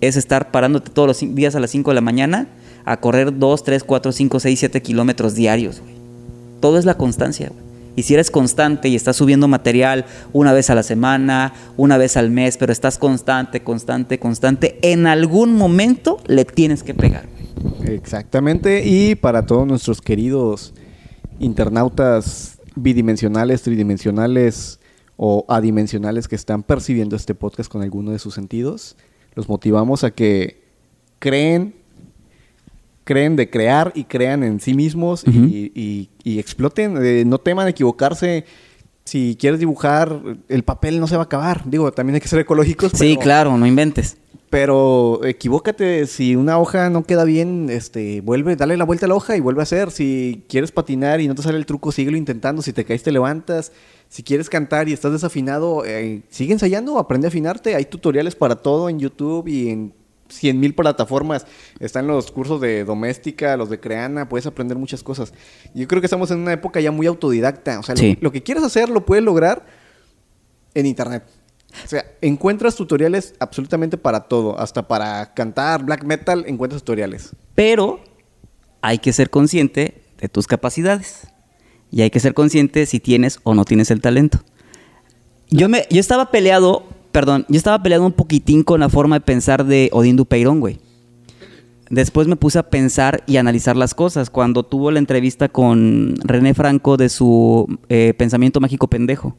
[0.00, 2.46] es estar parándote todos los días a las 5 de la mañana
[2.84, 5.82] a correr 2, 3, 4, 5, 6, 7 kilómetros diarios.
[6.60, 7.50] Todo es la constancia.
[7.96, 12.16] Y si eres constante y estás subiendo material una vez a la semana, una vez
[12.16, 17.24] al mes, pero estás constante, constante, constante, en algún momento le tienes que pegar.
[17.84, 18.86] Exactamente.
[18.86, 20.72] Y para todos nuestros queridos
[21.40, 24.80] internautas bidimensionales, tridimensionales
[25.16, 28.96] o adimensionales que están percibiendo este podcast con alguno de sus sentidos,
[29.34, 30.62] los motivamos a que
[31.18, 31.74] creen,
[33.04, 35.46] creen de crear y crean en sí mismos y- Ujú.
[35.46, 36.96] y, y exploten.
[37.02, 38.44] Eh, no teman equivocarse.
[39.04, 41.62] Si quieres dibujar, el papel no se va a acabar.
[41.68, 42.92] Digo, también hay que ser ecológicos.
[42.94, 44.16] Sí, pero- claro, no inventes.
[44.50, 49.14] Pero equivócate, si una hoja no queda bien, este, vuelve, dale la vuelta a la
[49.14, 49.92] hoja y vuelve a hacer.
[49.92, 52.60] Si quieres patinar y no te sale el truco, síguelo intentando.
[52.60, 53.70] Si te caes, te levantas.
[54.08, 57.76] Si quieres cantar y estás desafinado, eh, sigue ensayando, aprende a afinarte.
[57.76, 59.94] Hay tutoriales para todo en YouTube y en
[60.28, 61.46] 100 mil plataformas.
[61.78, 65.32] Están los cursos de doméstica, los de creana, puedes aprender muchas cosas.
[65.74, 67.78] Yo creo que estamos en una época ya muy autodidacta.
[67.78, 69.64] O sea, lo que quieres hacer lo puedes lograr
[70.74, 71.22] en internet.
[71.84, 74.58] O sea, encuentras tutoriales absolutamente para todo.
[74.58, 77.30] Hasta para cantar black metal encuentras tutoriales.
[77.54, 78.00] Pero
[78.82, 81.28] hay que ser consciente de tus capacidades.
[81.90, 84.40] Y hay que ser consciente si tienes o no tienes el talento.
[85.50, 89.20] Yo, me, yo estaba peleado, perdón, yo estaba peleado un poquitín con la forma de
[89.22, 90.78] pensar de Odín Dupeirón, güey.
[91.90, 94.30] Después me puse a pensar y analizar las cosas.
[94.30, 99.36] Cuando tuvo la entrevista con René Franco de su eh, Pensamiento Mágico Pendejo.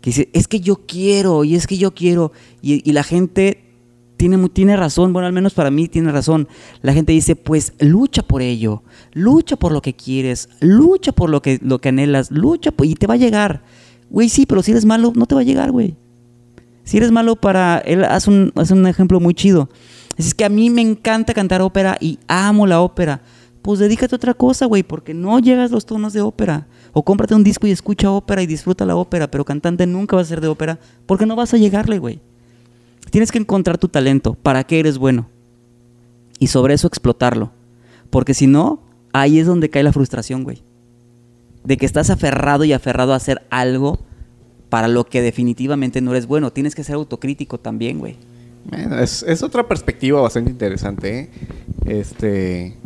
[0.00, 2.32] Que dice, es que yo quiero, y es que yo quiero.
[2.62, 3.64] Y, la gente
[4.16, 6.48] tiene, tiene razón, bueno, al menos para mí tiene razón.
[6.82, 8.82] La gente dice, pues lucha por ello,
[9.12, 13.06] lucha por lo que quieres, lucha por lo que, lo que anhelas, lucha y te
[13.06, 13.62] va a llegar.
[14.10, 15.96] Güey, sí, pero si eres malo, no te va a llegar, güey.
[16.84, 17.78] Si eres malo para...
[17.78, 19.68] Él hace un, hace un ejemplo muy chido.
[20.16, 23.22] Es que a mí me encanta cantar ópera y amo la ópera.
[23.62, 26.66] Pues dedícate a otra cosa, güey, porque no llegas los tonos de ópera.
[26.92, 30.26] O cómprate un disco y escucha ópera y disfruta la ópera, pero cantante nunca vas
[30.26, 32.20] a ser de ópera porque no vas a llegarle, güey.
[33.10, 35.28] Tienes que encontrar tu talento, para qué eres bueno.
[36.38, 37.50] Y sobre eso explotarlo.
[38.10, 38.80] Porque si no,
[39.12, 40.62] ahí es donde cae la frustración, güey.
[41.64, 44.00] De que estás aferrado y aferrado a hacer algo
[44.68, 46.52] para lo que definitivamente no eres bueno.
[46.52, 48.16] Tienes que ser autocrítico también, güey.
[48.64, 51.18] Bueno, es, es otra perspectiva bastante interesante.
[51.18, 51.30] ¿eh?
[51.86, 52.76] Este.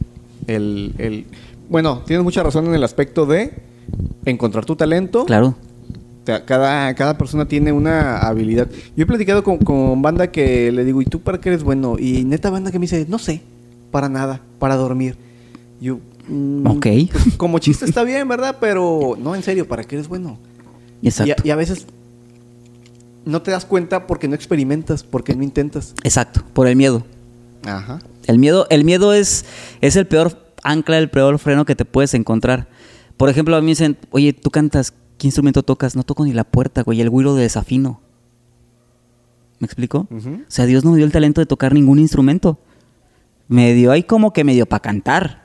[0.46, 1.24] El, el-
[1.68, 3.52] bueno, tienes mucha razón en el aspecto de
[4.24, 5.24] encontrar tu talento.
[5.24, 5.54] Claro.
[6.24, 8.68] Cada, cada persona tiene una habilidad.
[8.96, 11.96] Yo he platicado con, con banda que le digo, ¿y tú para qué eres bueno?
[11.98, 13.42] Y neta banda que me dice, no sé,
[13.90, 15.16] para nada, para dormir.
[15.82, 16.86] Yo, mm, Ok.
[17.12, 18.56] pues, como chiste está bien, ¿verdad?
[18.58, 20.38] Pero no, en serio, ¿para qué eres bueno?
[21.02, 21.42] Y Exacto.
[21.42, 21.86] a, y a veces
[23.26, 25.94] no te das cuenta porque no experimentas, porque no intentas.
[26.04, 27.04] Exacto, por el miedo.
[27.64, 27.98] Ajá.
[28.26, 29.44] El miedo, el miedo es,
[29.82, 32.66] es el peor ancla, el peor freno que te puedes encontrar.
[33.16, 35.94] Por ejemplo, a mí me dicen, oye, tú cantas, ¿qué instrumento tocas?
[35.96, 38.00] No toco ni la puerta, güey, el güiro de desafino.
[39.60, 40.06] ¿Me explico?
[40.10, 42.58] O sea, Dios no me dio el talento de tocar ningún instrumento.
[43.48, 45.44] Me dio ahí como que me dio para cantar,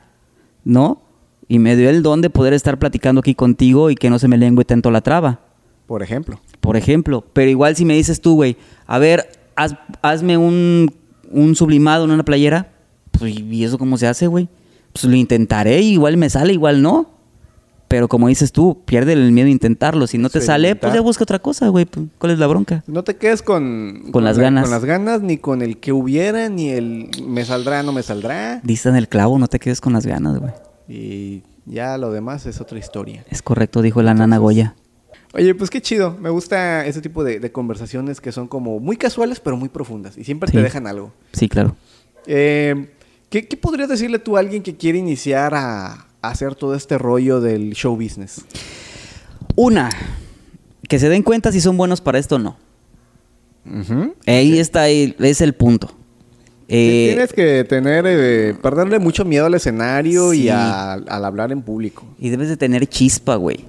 [0.64, 1.02] ¿no?
[1.48, 4.28] Y me dio el don de poder estar platicando aquí contigo y que no se
[4.28, 5.40] me lengüe tanto la traba,
[5.86, 6.40] Por ejemplo.
[6.60, 7.24] por ejemplo.
[7.32, 8.56] Pero igual si me dices tú, güey,
[8.86, 10.92] a ver, haz- hazme un,
[11.30, 12.72] un sublimado en una playera,
[13.12, 14.48] pues, ¿y eso cómo se hace, güey?
[14.92, 17.10] Pues lo intentaré, igual me sale, igual no.
[17.90, 20.06] Pero como dices tú, pierde el miedo a intentarlo.
[20.06, 21.86] Si no te Sí, sale, pues ya busca otra cosa, güey.
[21.86, 22.84] Pues, ¿Cuál es la bronca?
[22.86, 24.62] No te quedes con, Con las la- ganas.
[24.62, 28.60] Con las ganas, ni con el que hubiera, ni el me saldrá, no me saldrá.
[28.62, 30.52] Diste en el clavo, no te quedes con las ganas, güey.
[30.88, 33.24] Y ya lo demás es otra historia.
[33.28, 34.76] Es correcto, dijo la nana Goya.
[35.34, 36.16] Oye, pues qué chido.
[36.20, 40.16] Me gusta ese tipo de, de conversaciones que son como muy casuales, pero muy profundas.
[40.16, 40.56] Y siempre Sí.
[40.56, 41.12] te dejan algo.
[41.32, 41.74] Sí, claro.
[42.28, 42.88] Eh,
[43.30, 47.40] ¿qué, qué podrías decirle tú a alguien que quiere iniciar a hacer todo este rollo
[47.40, 48.44] del show business?
[49.56, 49.90] Una,
[50.88, 52.56] que se den cuenta si son buenos para esto o no.
[54.26, 55.92] Ahí está, el- es el punto.
[56.68, 60.44] Eh, Tienes que tener, eh, perderle mucho miedo al escenario Sí.
[60.44, 62.04] y a- al hablar en público.
[62.18, 63.64] y debes de tener chispa, güey.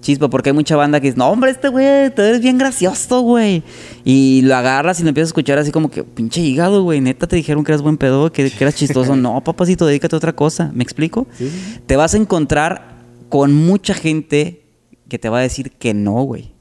[0.00, 3.20] Chispa, porque hay mucha banda que dice, no, hombre, este güey, tú eres bien gracioso,
[3.22, 3.62] güey.
[4.04, 7.00] Y lo agarras y lo empiezas a escuchar así como que, pinche hígado, güey.
[7.00, 9.16] Neta te dijeron que eras buen pedo, que, que eras chistoso.
[9.16, 10.70] no, papacito, dedícate a otra cosa.
[10.72, 11.26] ¿Me explico?
[11.36, 11.50] Sí.
[11.86, 14.62] Te vas a encontrar con mucha gente
[15.08, 16.52] que te va a decir que no, güey.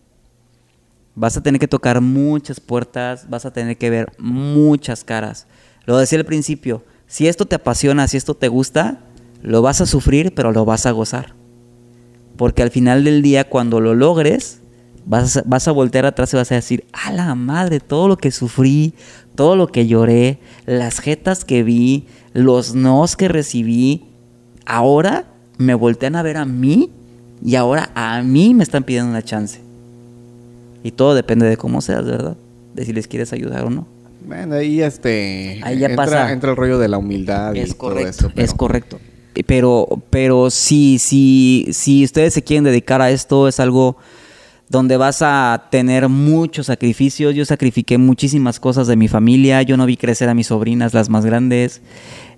[1.16, 5.48] Vas a tener que tocar muchas puertas, vas a tener que ver muchas caras.
[5.86, 9.00] Lo decía al principio, si esto te apasiona, si esto te gusta,
[9.42, 11.37] lo vas a sufrir, pero lo vas a gozar.
[12.38, 14.62] Porque al final del día, cuando lo logres,
[15.06, 18.18] vas a, vas a voltear atrás y vas a decir, a la madre, todo lo
[18.18, 18.94] que sufrí,
[19.36, 24.06] todo lo que lloré, las jetas que vi, los nos que recibí,
[24.66, 25.26] ahora
[25.58, 26.92] me voltean a ver a mí
[27.44, 29.60] y ahora a mí me están pidiendo una chance.
[30.84, 32.38] Y todo depende de cómo seas, ¿verdad?
[32.76, 33.88] De si les quieres ayudar o no.
[34.28, 35.60] Bueno, ahí este.
[35.64, 36.32] Ahí ya entra, pasa.
[36.32, 39.00] entra el rollo de la humildad y todo eso, pero- es correcto.
[39.46, 43.98] Pero, pero si, si, si ustedes se quieren dedicar a esto, es algo
[44.70, 47.34] donde vas a tener muchos sacrificios.
[47.34, 49.62] Yo sacrifiqué muchísimas cosas de mi familia.
[49.62, 51.82] Yo no vi crecer a mis sobrinas, las más grandes.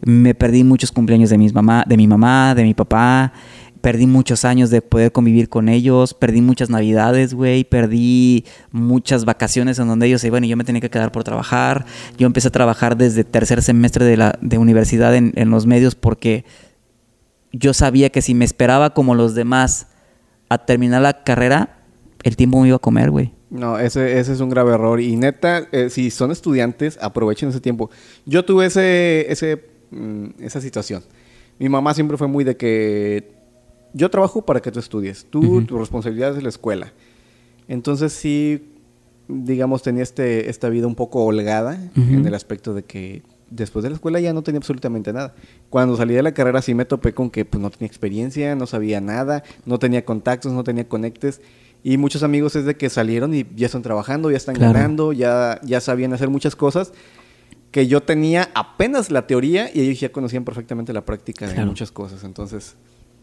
[0.01, 3.33] Me perdí muchos cumpleaños de, mis mamá, de mi mamá, de mi papá.
[3.81, 6.13] Perdí muchos años de poder convivir con ellos.
[6.13, 7.63] Perdí muchas navidades, güey.
[7.63, 11.23] Perdí muchas vacaciones en donde ellos se iban y yo me tenía que quedar por
[11.23, 11.85] trabajar.
[12.17, 15.95] Yo empecé a trabajar desde tercer semestre de la de universidad en, en los medios
[15.95, 16.43] porque
[17.51, 19.87] yo sabía que si me esperaba como los demás
[20.49, 21.79] a terminar la carrera,
[22.23, 23.33] el tiempo me iba a comer, güey.
[23.49, 24.99] No, ese, ese es un grave error.
[24.99, 27.89] Y neta, eh, si son estudiantes, aprovechen ese tiempo.
[28.25, 31.03] Yo tuve ese, ese, mm, esa situación.
[31.57, 33.31] Mi mamá siempre fue muy de que
[33.93, 35.25] yo trabajo para que tú estudies.
[35.29, 36.93] Tú, tu responsabilidad es la escuela.
[37.67, 38.71] Entonces sí,
[39.27, 43.89] digamos, tenía este, esta vida un poco holgada en el aspecto de que después de
[43.89, 45.33] la escuela ya no tenía absolutamente nada.
[45.69, 48.65] Cuando salí de la carrera sí me topé con que pues, no tenía experiencia, no
[48.67, 51.41] sabía nada, no tenía contactos, no tenía conectes.
[51.83, 54.73] Y muchos amigos es de que salieron y ya están trabajando, ya están Claro.
[54.73, 56.91] ganando, ya, ya sabían hacer muchas cosas
[57.71, 61.67] que yo tenía apenas la teoría y ellos ya conocían perfectamente la práctica de Claro.
[61.67, 62.23] muchas cosas.
[62.23, 62.75] Entonces,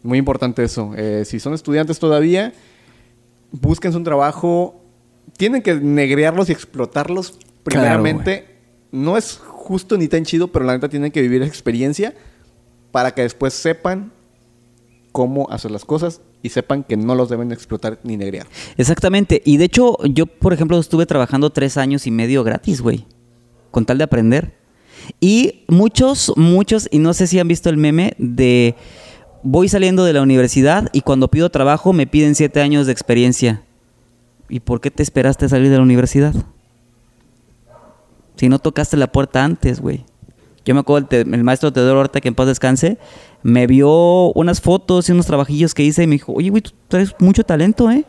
[0.03, 0.93] muy importante eso.
[0.95, 2.53] Eh, si son estudiantes todavía,
[3.51, 4.81] búsquense un trabajo.
[5.37, 8.55] Tienen que negrearlos y explotarlos primeramente.
[8.89, 12.15] no es justo ni tan chido, pero la neta tienen que vivir esa experiencia
[12.91, 14.13] para que después sepan
[15.11, 18.47] cómo hacer las cosas y sepan que no los deben explotar ni negrear.
[18.77, 19.41] Exactamente.
[19.43, 23.05] Y de hecho, yo, por ejemplo, estuve trabajando tres años y medio gratis, güey.
[23.69, 24.55] Con tal de aprender.
[25.19, 28.75] Y muchos, muchos, y no sé si han visto el meme de
[29.43, 33.63] voy saliendo de la universidad y cuando pido trabajo me piden siete años de experiencia.
[34.47, 36.33] ¿Y por qué te esperaste a salir de la universidad?
[38.37, 40.05] Si no tocaste la puerta antes, güey.
[40.65, 42.97] Yo me acuerdo, el, maestro Teodoro Horta, que en paz descanse,
[43.41, 46.71] me vio unas fotos y unos trabajillos que hice y me dijo, oye, güey, tú
[46.87, 48.05] traes mucho talento, ¿eh?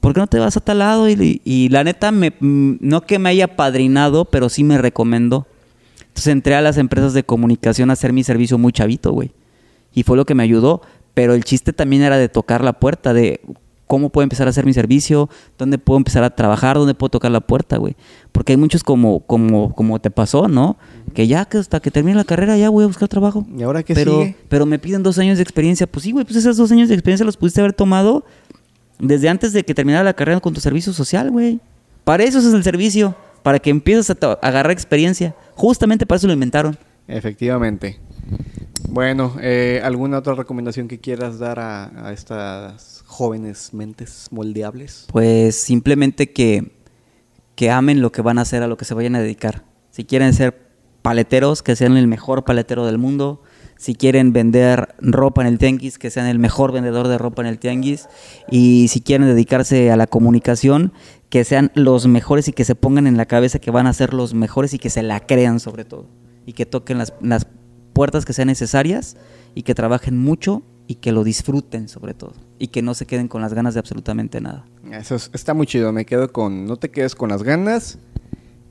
[0.00, 1.08] ¿Por qué no te vas a tal lado?
[1.08, 5.46] Y, y la neta, me, mm, no que me haya padrinado, pero sí me recomendó.
[6.00, 9.32] Entonces entré a las empresas de comunicación a hacer mi servicio muy chavito, güey.
[9.94, 10.82] Y fue lo que me ayudó.
[11.14, 13.40] Pero el chiste también era de tocar la puerta, de
[13.86, 15.28] cómo puedo empezar a hacer mi servicio,
[15.58, 17.96] dónde puedo empezar a trabajar, dónde puedo tocar la puerta, güey.
[18.32, 20.76] Porque hay muchos como, como, como te pasó, ¿no?
[21.12, 23.46] Que ya que hasta que termine la carrera ya voy a buscar trabajo.
[23.56, 24.36] ¿Y ahora qué pero, sigue?
[24.48, 25.86] pero me piden dos años de experiencia.
[25.86, 28.24] Pues sí, güey, pues esos dos años de experiencia los pudiste haber tomado
[28.98, 31.60] desde antes de que terminara la carrera con tu servicio social, güey.
[32.04, 35.34] Para eso es el servicio, para que empieces a, agarrar experiencia.
[35.54, 36.76] Justamente para eso lo inventaron.
[37.06, 37.98] Efectivamente.
[38.88, 45.06] Bueno, eh, ¿alguna otra recomendación que quieras dar a, a estas jóvenes mentes moldeables?
[45.12, 46.72] Pues simplemente que,
[47.54, 49.64] que amen lo que van a hacer, a lo que se vayan a dedicar.
[49.90, 50.64] Si quieren ser
[51.02, 53.42] paleteros, que sean el mejor paletero del mundo.
[53.76, 57.48] Si quieren vender ropa en el tianguis, que sean el mejor vendedor de ropa en
[57.48, 58.08] el tianguis.
[58.50, 60.92] Y si quieren dedicarse a la comunicación,
[61.28, 64.14] que sean los mejores y que se pongan en la cabeza que van a ser
[64.14, 66.06] los mejores y que se la crean sobre todo.
[66.46, 67.46] Y que toquen las, las
[67.92, 69.16] puertas que sean necesarias
[69.54, 72.32] y que trabajen mucho y que lo disfruten sobre todo.
[72.58, 74.64] Y que no se queden con las ganas de absolutamente nada.
[74.92, 75.92] Eso es- está muy chido.
[75.92, 76.66] Me quedo con.
[76.66, 77.98] No te quedes con las ganas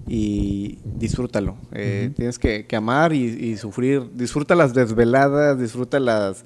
[0.07, 1.55] y disfrútalo.
[1.71, 4.09] Eh, Tienes que, que amar y, y sufrir.
[4.13, 6.43] Disfruta las desveladas, disfruta las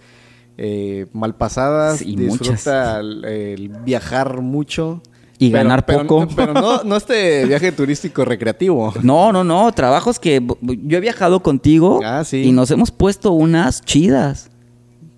[0.58, 5.02] eh, malpasadas, Sí, disfruta el, el viajar mucho.
[5.40, 6.28] Y ganar pero, poco.
[6.36, 8.92] Pero no, no este viaje turístico recreativo.
[9.04, 12.38] No, no, no, trabajos que yo he viajado contigo Ah, sí.
[12.44, 14.50] y nos hemos puesto unas chidas,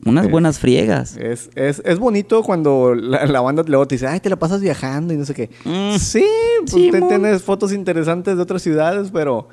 [0.06, 1.18] unas Eh, buenas friegas.
[1.18, 4.62] Es, es, es bonito cuando la, la banda luego te dice, ay, te la pasas
[4.62, 5.50] viajando y no sé qué.
[5.66, 5.98] Mm.
[5.98, 6.26] Sí,
[6.62, 9.50] pues Sí, te- tienes fotos interesantes de otras ciudades, pero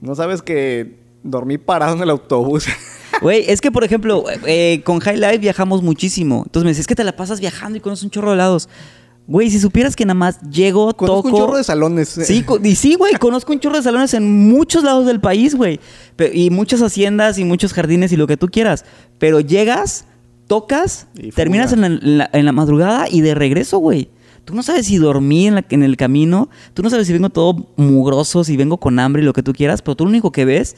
[0.00, 2.66] no sabes que dormí parado en el autobús.
[3.22, 6.42] Güey, es que por ejemplo, eh, con High Life viajamos muchísimo.
[6.46, 8.68] Entonces me dices, es que te la pasas viajando y conoces un chorro de lados.
[9.26, 11.28] Güey, si supieras que nada más llego, Conozco toco...
[11.36, 12.08] un chorro de salones.
[12.10, 15.80] Sí, y sí, güey, conozco un chorro de salones en muchos lados del país, güey.
[16.34, 18.84] Y muchas haciendas y muchos jardines y lo que tú quieras.
[19.18, 20.04] Pero llegas,
[20.46, 24.10] tocas, terminas en la, en la- en la madrugada y de regreso, güey.
[24.44, 27.30] Tú no sabes si dormí en, la- en el camino, tú no sabes si vengo
[27.30, 30.32] todo mugroso, si vengo con hambre y lo que tú quieras, pero tú lo único
[30.32, 30.76] que ves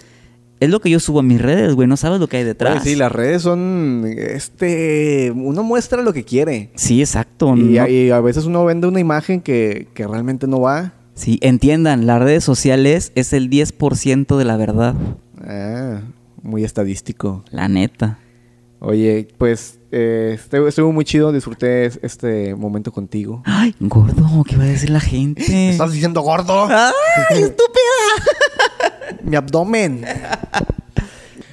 [0.60, 1.86] es lo que yo subo a mis redes, güey.
[1.88, 2.82] No sabes lo que hay detrás.
[2.82, 6.70] Güey, sí, las redes son, este, uno muestra lo que quiere.
[6.76, 7.54] Sí, exacto.
[7.56, 7.88] Y, ¿no?
[7.88, 10.92] y a veces uno vende una imagen que, que realmente no va.
[11.14, 14.94] Sí, entiendan, las redes sociales es el 10% de la verdad.
[15.46, 16.00] Ah,
[16.42, 17.44] muy estadístico.
[17.50, 18.18] La neta.
[18.78, 23.42] Oye, pues eh, estuvo, muy chido, disfruté es- este momento contigo.
[23.46, 25.42] Ay, gordo, ¿qué va a decir la gente?
[25.70, 26.66] ¿Estás diciendo gordo?
[26.68, 28.35] ¡Ay, estúpida!
[29.26, 30.04] Mi abdomen.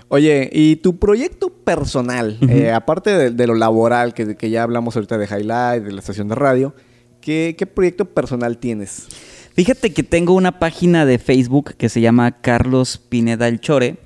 [0.09, 4.95] Oye, ¿y tu proyecto personal, eh, aparte de, de lo laboral, que, que ya hablamos
[4.95, 6.75] ahorita de Highlight, de la estación de radio,
[7.19, 9.07] ¿qué, qué proyecto personal tienes?
[9.55, 13.97] Fíjate que tengo una página de Facebook que se llama Carlos Pineda El Chore,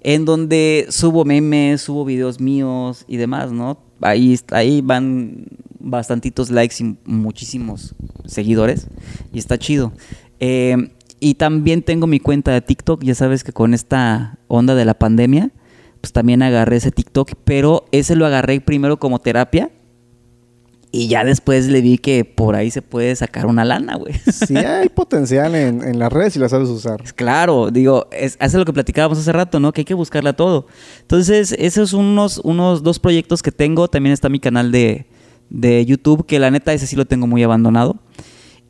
[0.00, 3.78] en donde subo memes, subo videos míos y demás, ¿no?
[4.00, 5.46] Ahí, ahí van
[5.78, 7.94] bastantitos likes y muchísimos
[8.24, 8.88] seguidores
[9.32, 9.92] y está chido.
[10.40, 10.90] Eh,
[11.22, 14.94] y también tengo mi cuenta de TikTok, ya sabes que con esta onda de la
[14.94, 15.52] pandemia,
[16.00, 19.70] pues también agarré ese TikTok, pero ese lo agarré primero como terapia
[20.90, 24.14] y ya después le vi que por ahí se puede sacar una lana, güey.
[24.32, 27.00] Sí hay potencial en, en las redes si las sabes usar.
[27.14, 29.72] Claro, digo, es, es lo que platicábamos hace rato, ¿no?
[29.72, 30.66] Que hay que buscarla todo.
[31.02, 33.86] Entonces, esos son unos, unos dos proyectos que tengo.
[33.86, 35.06] También está mi canal de,
[35.50, 38.00] de YouTube, que la neta ese sí lo tengo muy abandonado.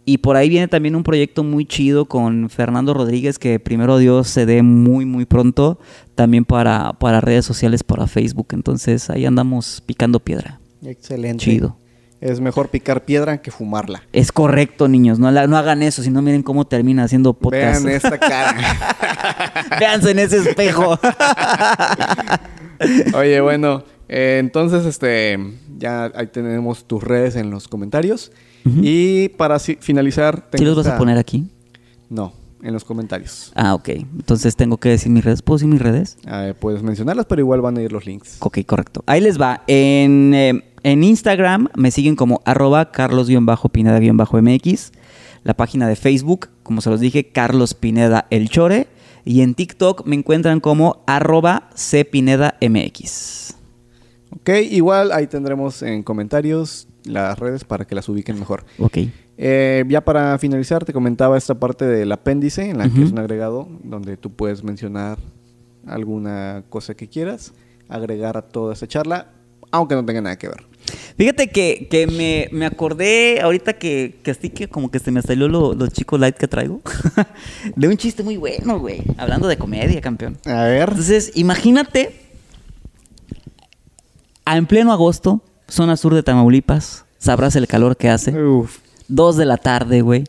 [0.05, 4.27] Y por ahí viene también un proyecto muy chido con Fernando Rodríguez, que primero Dios
[4.29, 5.79] se dé muy, muy pronto,
[6.17, 8.49] también para, para redes sociales, para Facebook.
[8.53, 10.59] Entonces, ahí andamos picando piedra.
[10.85, 11.45] Excelente.
[11.45, 11.77] Chido.
[12.21, 14.03] Es mejor picar piedra que fumarla.
[14.13, 17.85] Es correcto, niños, no, la- no hagan eso, si no miren cómo termina haciendo podcast.
[17.85, 18.55] Vean esta cara.
[19.81, 20.99] Véanse en ese espejo.
[23.15, 25.39] Oye, bueno, eh, entonces este
[25.79, 28.33] ya ahí tenemos tus redes en los comentarios.
[28.65, 30.49] Y para finalizar...
[30.55, 31.47] ¿Sí los vas a poner aquí?
[32.09, 32.33] No,
[32.63, 33.53] en los comentarios.
[33.55, 33.89] Ah, ok.
[33.89, 35.43] Entonces tengo que decir mis redes.
[35.43, 36.19] ¿Puedo decir mis redes?
[36.27, 38.37] Ah, puedes mencionarlas, pero igual van a ir los links.
[38.41, 39.03] Ok, correcto.
[39.07, 39.63] Ahí les va.
[39.67, 44.93] En, eh, en Instagram me siguen como arroba carlos-pineda-mx.
[45.45, 48.89] La página de Facebook, como se los dije, Carlos Pineda El Chore.
[49.25, 53.55] Y en TikTok me encuentran como arroba cpinedamx.
[54.31, 58.65] Ok, igual ahí tendremos en comentarios las redes para que las ubiquen mejor.
[58.79, 58.99] Ok.
[59.39, 63.19] Eh, ya para finalizar, te comentaba esta parte del apéndice, en la que es un
[63.19, 65.19] agregado donde tú puedes mencionar
[65.87, 67.53] alguna cosa que quieras,
[67.89, 69.33] agregar a toda esta charla,
[69.71, 70.65] aunque no tenga nada que ver.
[71.17, 75.23] Fíjate que, que me, me acordé ahorita que, que así que como que se me
[75.23, 76.81] salió lo, los chicos light que traigo.
[77.77, 79.03] de un chiste muy bueno, güey.
[79.17, 80.39] Hablando de comedia, campeón.
[80.45, 80.91] A ver.
[80.91, 82.15] Entonces, imagínate
[84.47, 85.43] en pleno agosto,
[85.73, 88.31] zona sur de Tamaulipas, sabrás el calor que hace.
[88.43, 88.79] Uf.
[89.09, 90.25] Dos de la tarde, güey.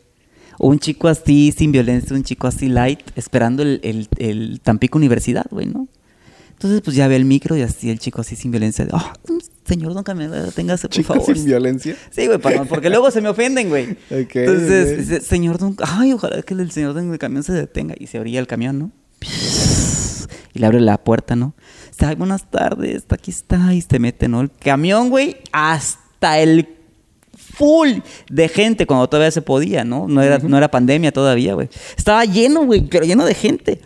[0.58, 5.46] Un chico así, sin violencia, un chico así light, esperando el, el, el Tampico Universidad,
[5.50, 5.88] güey, ¿no?
[6.52, 8.84] Entonces, pues ya ve el micro y así el chico así sin violencia.
[8.84, 9.12] de, "Ah,
[9.66, 11.36] señor don camionero, deténgase, por favor.
[11.36, 11.96] sin violencia.
[12.10, 13.96] Sí, güey, no- porque luego se me ofenden, güey.
[14.10, 15.76] Entonces, dice, señor don...
[15.82, 17.94] Ay, ojalá que el señor don camión se detenga.
[17.98, 18.90] Y se orilla el camión, ¿no?
[20.54, 21.54] Y le abre la puerta, ¿no?
[21.98, 23.72] Ay, buenas tardes, aquí está.
[23.72, 24.40] Y se mete, ¿no?
[24.40, 26.68] El camión, güey, hasta el
[27.36, 27.98] full
[28.30, 30.08] de gente cuando todavía se podía, ¿no?
[30.08, 31.68] No era, no era pandemia todavía, güey.
[31.96, 33.80] Estaba lleno, güey, pero lleno de gente.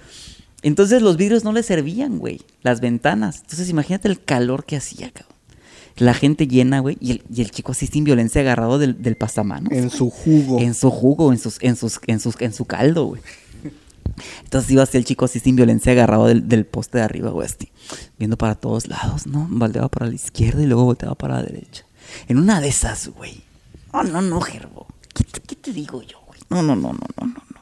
[0.63, 2.41] Entonces los vidrios no le servían, güey.
[2.63, 3.41] Las ventanas.
[3.43, 5.37] Entonces imagínate el calor que hacía, cabrón.
[5.97, 6.97] La gente llena, güey.
[7.01, 9.73] Y el, y el chico así sin violencia agarrado del, del pasamanos.
[9.73, 10.61] En su jugo.
[10.61, 13.23] En su jugo, en, sus, en, sus, en, sus, en su caldo, güey.
[14.45, 17.49] Entonces iba así el chico así sin violencia agarrado del, poste de arriba, güey,
[18.19, 19.47] viendo para todos lados, ¿no?
[19.51, 21.85] Volteaba para la izquierda y luego volteaba para la derecha.
[22.27, 23.43] En una de esas, güey.
[23.93, 24.87] Oh, no, no, Gerbo.
[25.15, 26.41] ¿Qué te, digo yo, güey?
[26.51, 27.61] No, no, no, no, no, no, no.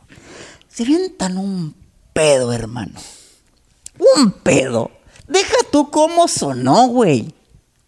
[0.69, 1.75] Se avientan un
[2.13, 3.01] pedo, hermano.
[4.17, 4.91] Un pedo.
[5.29, 7.35] Deja tú cómo sonó, güey.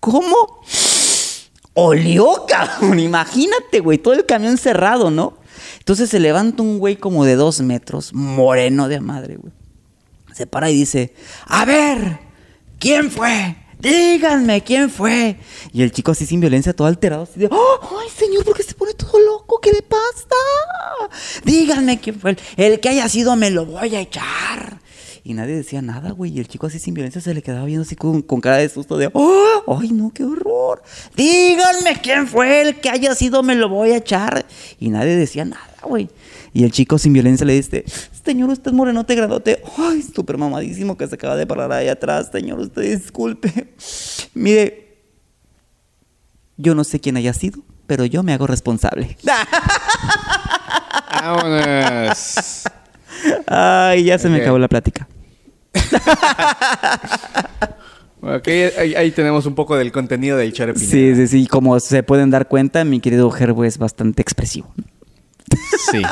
[0.01, 0.63] ¿Cómo?
[1.75, 2.99] Olió, cabrón.
[2.99, 3.99] Imagínate, güey.
[3.99, 5.35] Todo el camión cerrado, ¿no?
[5.89, 9.55] Entonces se levanta un güey como de dos metros, moreno de madre, güey.
[10.35, 11.15] Se para y dice,
[11.47, 12.19] a ver,
[12.79, 13.57] ¿quién fue?
[13.79, 15.39] Díganme quién fue.
[15.73, 18.75] Y el chico así sin violencia, todo alterado, así "Oh, ay señor, ¿por qué se
[18.75, 19.61] pone todo loco?
[19.63, 20.37] ¿Qué le pasa?
[21.47, 22.33] Díganme quién fue.
[22.33, 22.39] El,
[22.73, 24.81] el que haya sido me lo voy a echar.
[25.25, 26.33] Y nadie decía nada, güey.
[26.33, 28.69] Y el chico así sin violencia se le quedaba viendo así con, con cara de
[28.69, 29.79] susto de, ¡Oh!
[29.81, 30.83] ¡ay no, qué horror!
[31.17, 34.47] Díganme quién fue el que haya sido me lo voy a echar.
[34.79, 36.09] Y nadie decía nada, güey.
[36.53, 37.85] Y el chico sin violencia le dice,
[38.25, 39.63] señor, usted morenote gradote.
[39.77, 42.31] Ay, súper mamadísimo que se acaba de parar ahí atrás.
[42.33, 43.75] Señor, usted disculpe.
[44.35, 44.89] Mire,
[46.57, 49.17] yo no sé quién haya sido, pero yo me hago responsable.
[51.13, 52.65] Vámonos.
[53.47, 55.09] Ay, ya se me acabó la plática.
[58.21, 60.91] Ok, ahí, ahí tenemos un poco del contenido del Chore Pineda.
[60.91, 61.47] Sí, sí, sí.
[61.47, 64.73] Como se pueden dar cuenta, mi querido Gerbo es bastante expresivo.
[65.91, 66.03] Sí.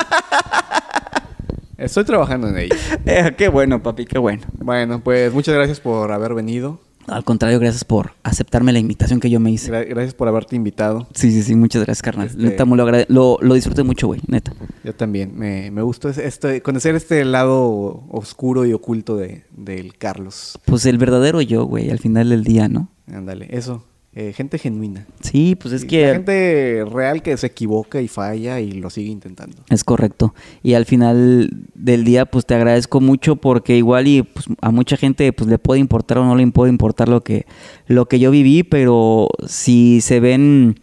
[1.77, 2.75] Estoy trabajando en ello.
[3.05, 4.43] Eh, qué bueno, papi, qué bueno.
[4.53, 6.79] Bueno, pues muchas gracias por haber venido.
[7.07, 9.71] Al contrario, gracias por aceptarme la invitación que yo me hice.
[9.71, 11.07] Gra- gracias por haberte invitado.
[11.13, 12.27] Sí, sí, sí, muchas gracias, carnal.
[12.27, 14.53] Este- Neta, lo, lo, lo disfruté mucho, güey, neta.
[14.83, 15.37] Yo también.
[15.37, 20.59] Me, me gustó este, conocer este lado oscuro y oculto de, del Carlos.
[20.65, 22.89] Pues el verdadero yo, güey, al final del día, ¿no?
[23.11, 23.85] Ándale, eso.
[24.19, 25.05] Eh, gente genuina.
[25.21, 26.07] Sí, pues es Sí, que...
[26.07, 29.57] la gente real que se equivoca y falla y lo sigue intentando.
[29.69, 30.33] Es correcto.
[30.63, 34.97] Y al final del día, pues te agradezco mucho porque igual y pues, a mucha
[34.97, 37.45] gente pues le puede importar o no le puede importar lo que,
[37.85, 40.79] lo que yo viví, pero si se ven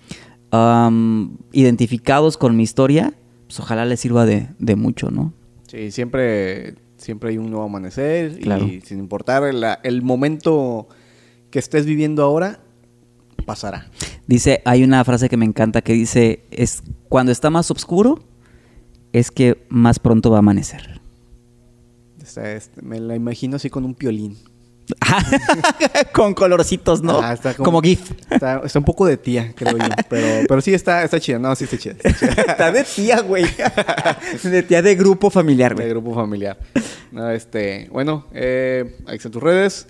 [0.52, 3.15] am, identificados con mi historia,
[3.48, 5.32] pues ojalá les sirva de, de mucho, ¿no?
[5.66, 8.65] Sí, siempre, siempre hay un nuevo amanecer Claro.
[8.66, 9.43] y sin importar
[9.82, 10.86] el momento
[11.51, 12.61] que estés viviendo ahora,
[13.45, 13.91] pasará.
[14.27, 18.25] Dice, hay una frase que me encanta que dice, es cuando está más oscuro,
[19.12, 21.01] es que más pronto va a amanecer.
[22.21, 24.37] Este, me la imagino así con un piolín.
[26.12, 27.21] con colorcitos, ¿no?
[27.21, 27.81] Ah, está como...
[27.81, 28.11] GIF.
[28.31, 29.85] Está, está un poco de tía, creo yo.
[30.09, 31.39] Pero, pero sí está, está chida.
[31.39, 31.95] No, sí está chida.
[32.03, 32.33] Está chida.
[32.49, 33.47] Está de tía, güey.
[34.43, 35.89] de tía de grupo familiar, de güey.
[35.91, 36.59] grupo familiar.
[37.12, 39.87] No, este, bueno, eh, ahí están tus redes.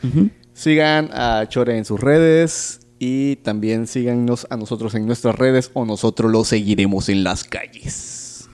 [0.52, 5.84] Sigan a Chore en sus redes y también síganos a nosotros en nuestras redes o
[5.84, 8.48] nosotros los seguiremos en las calles.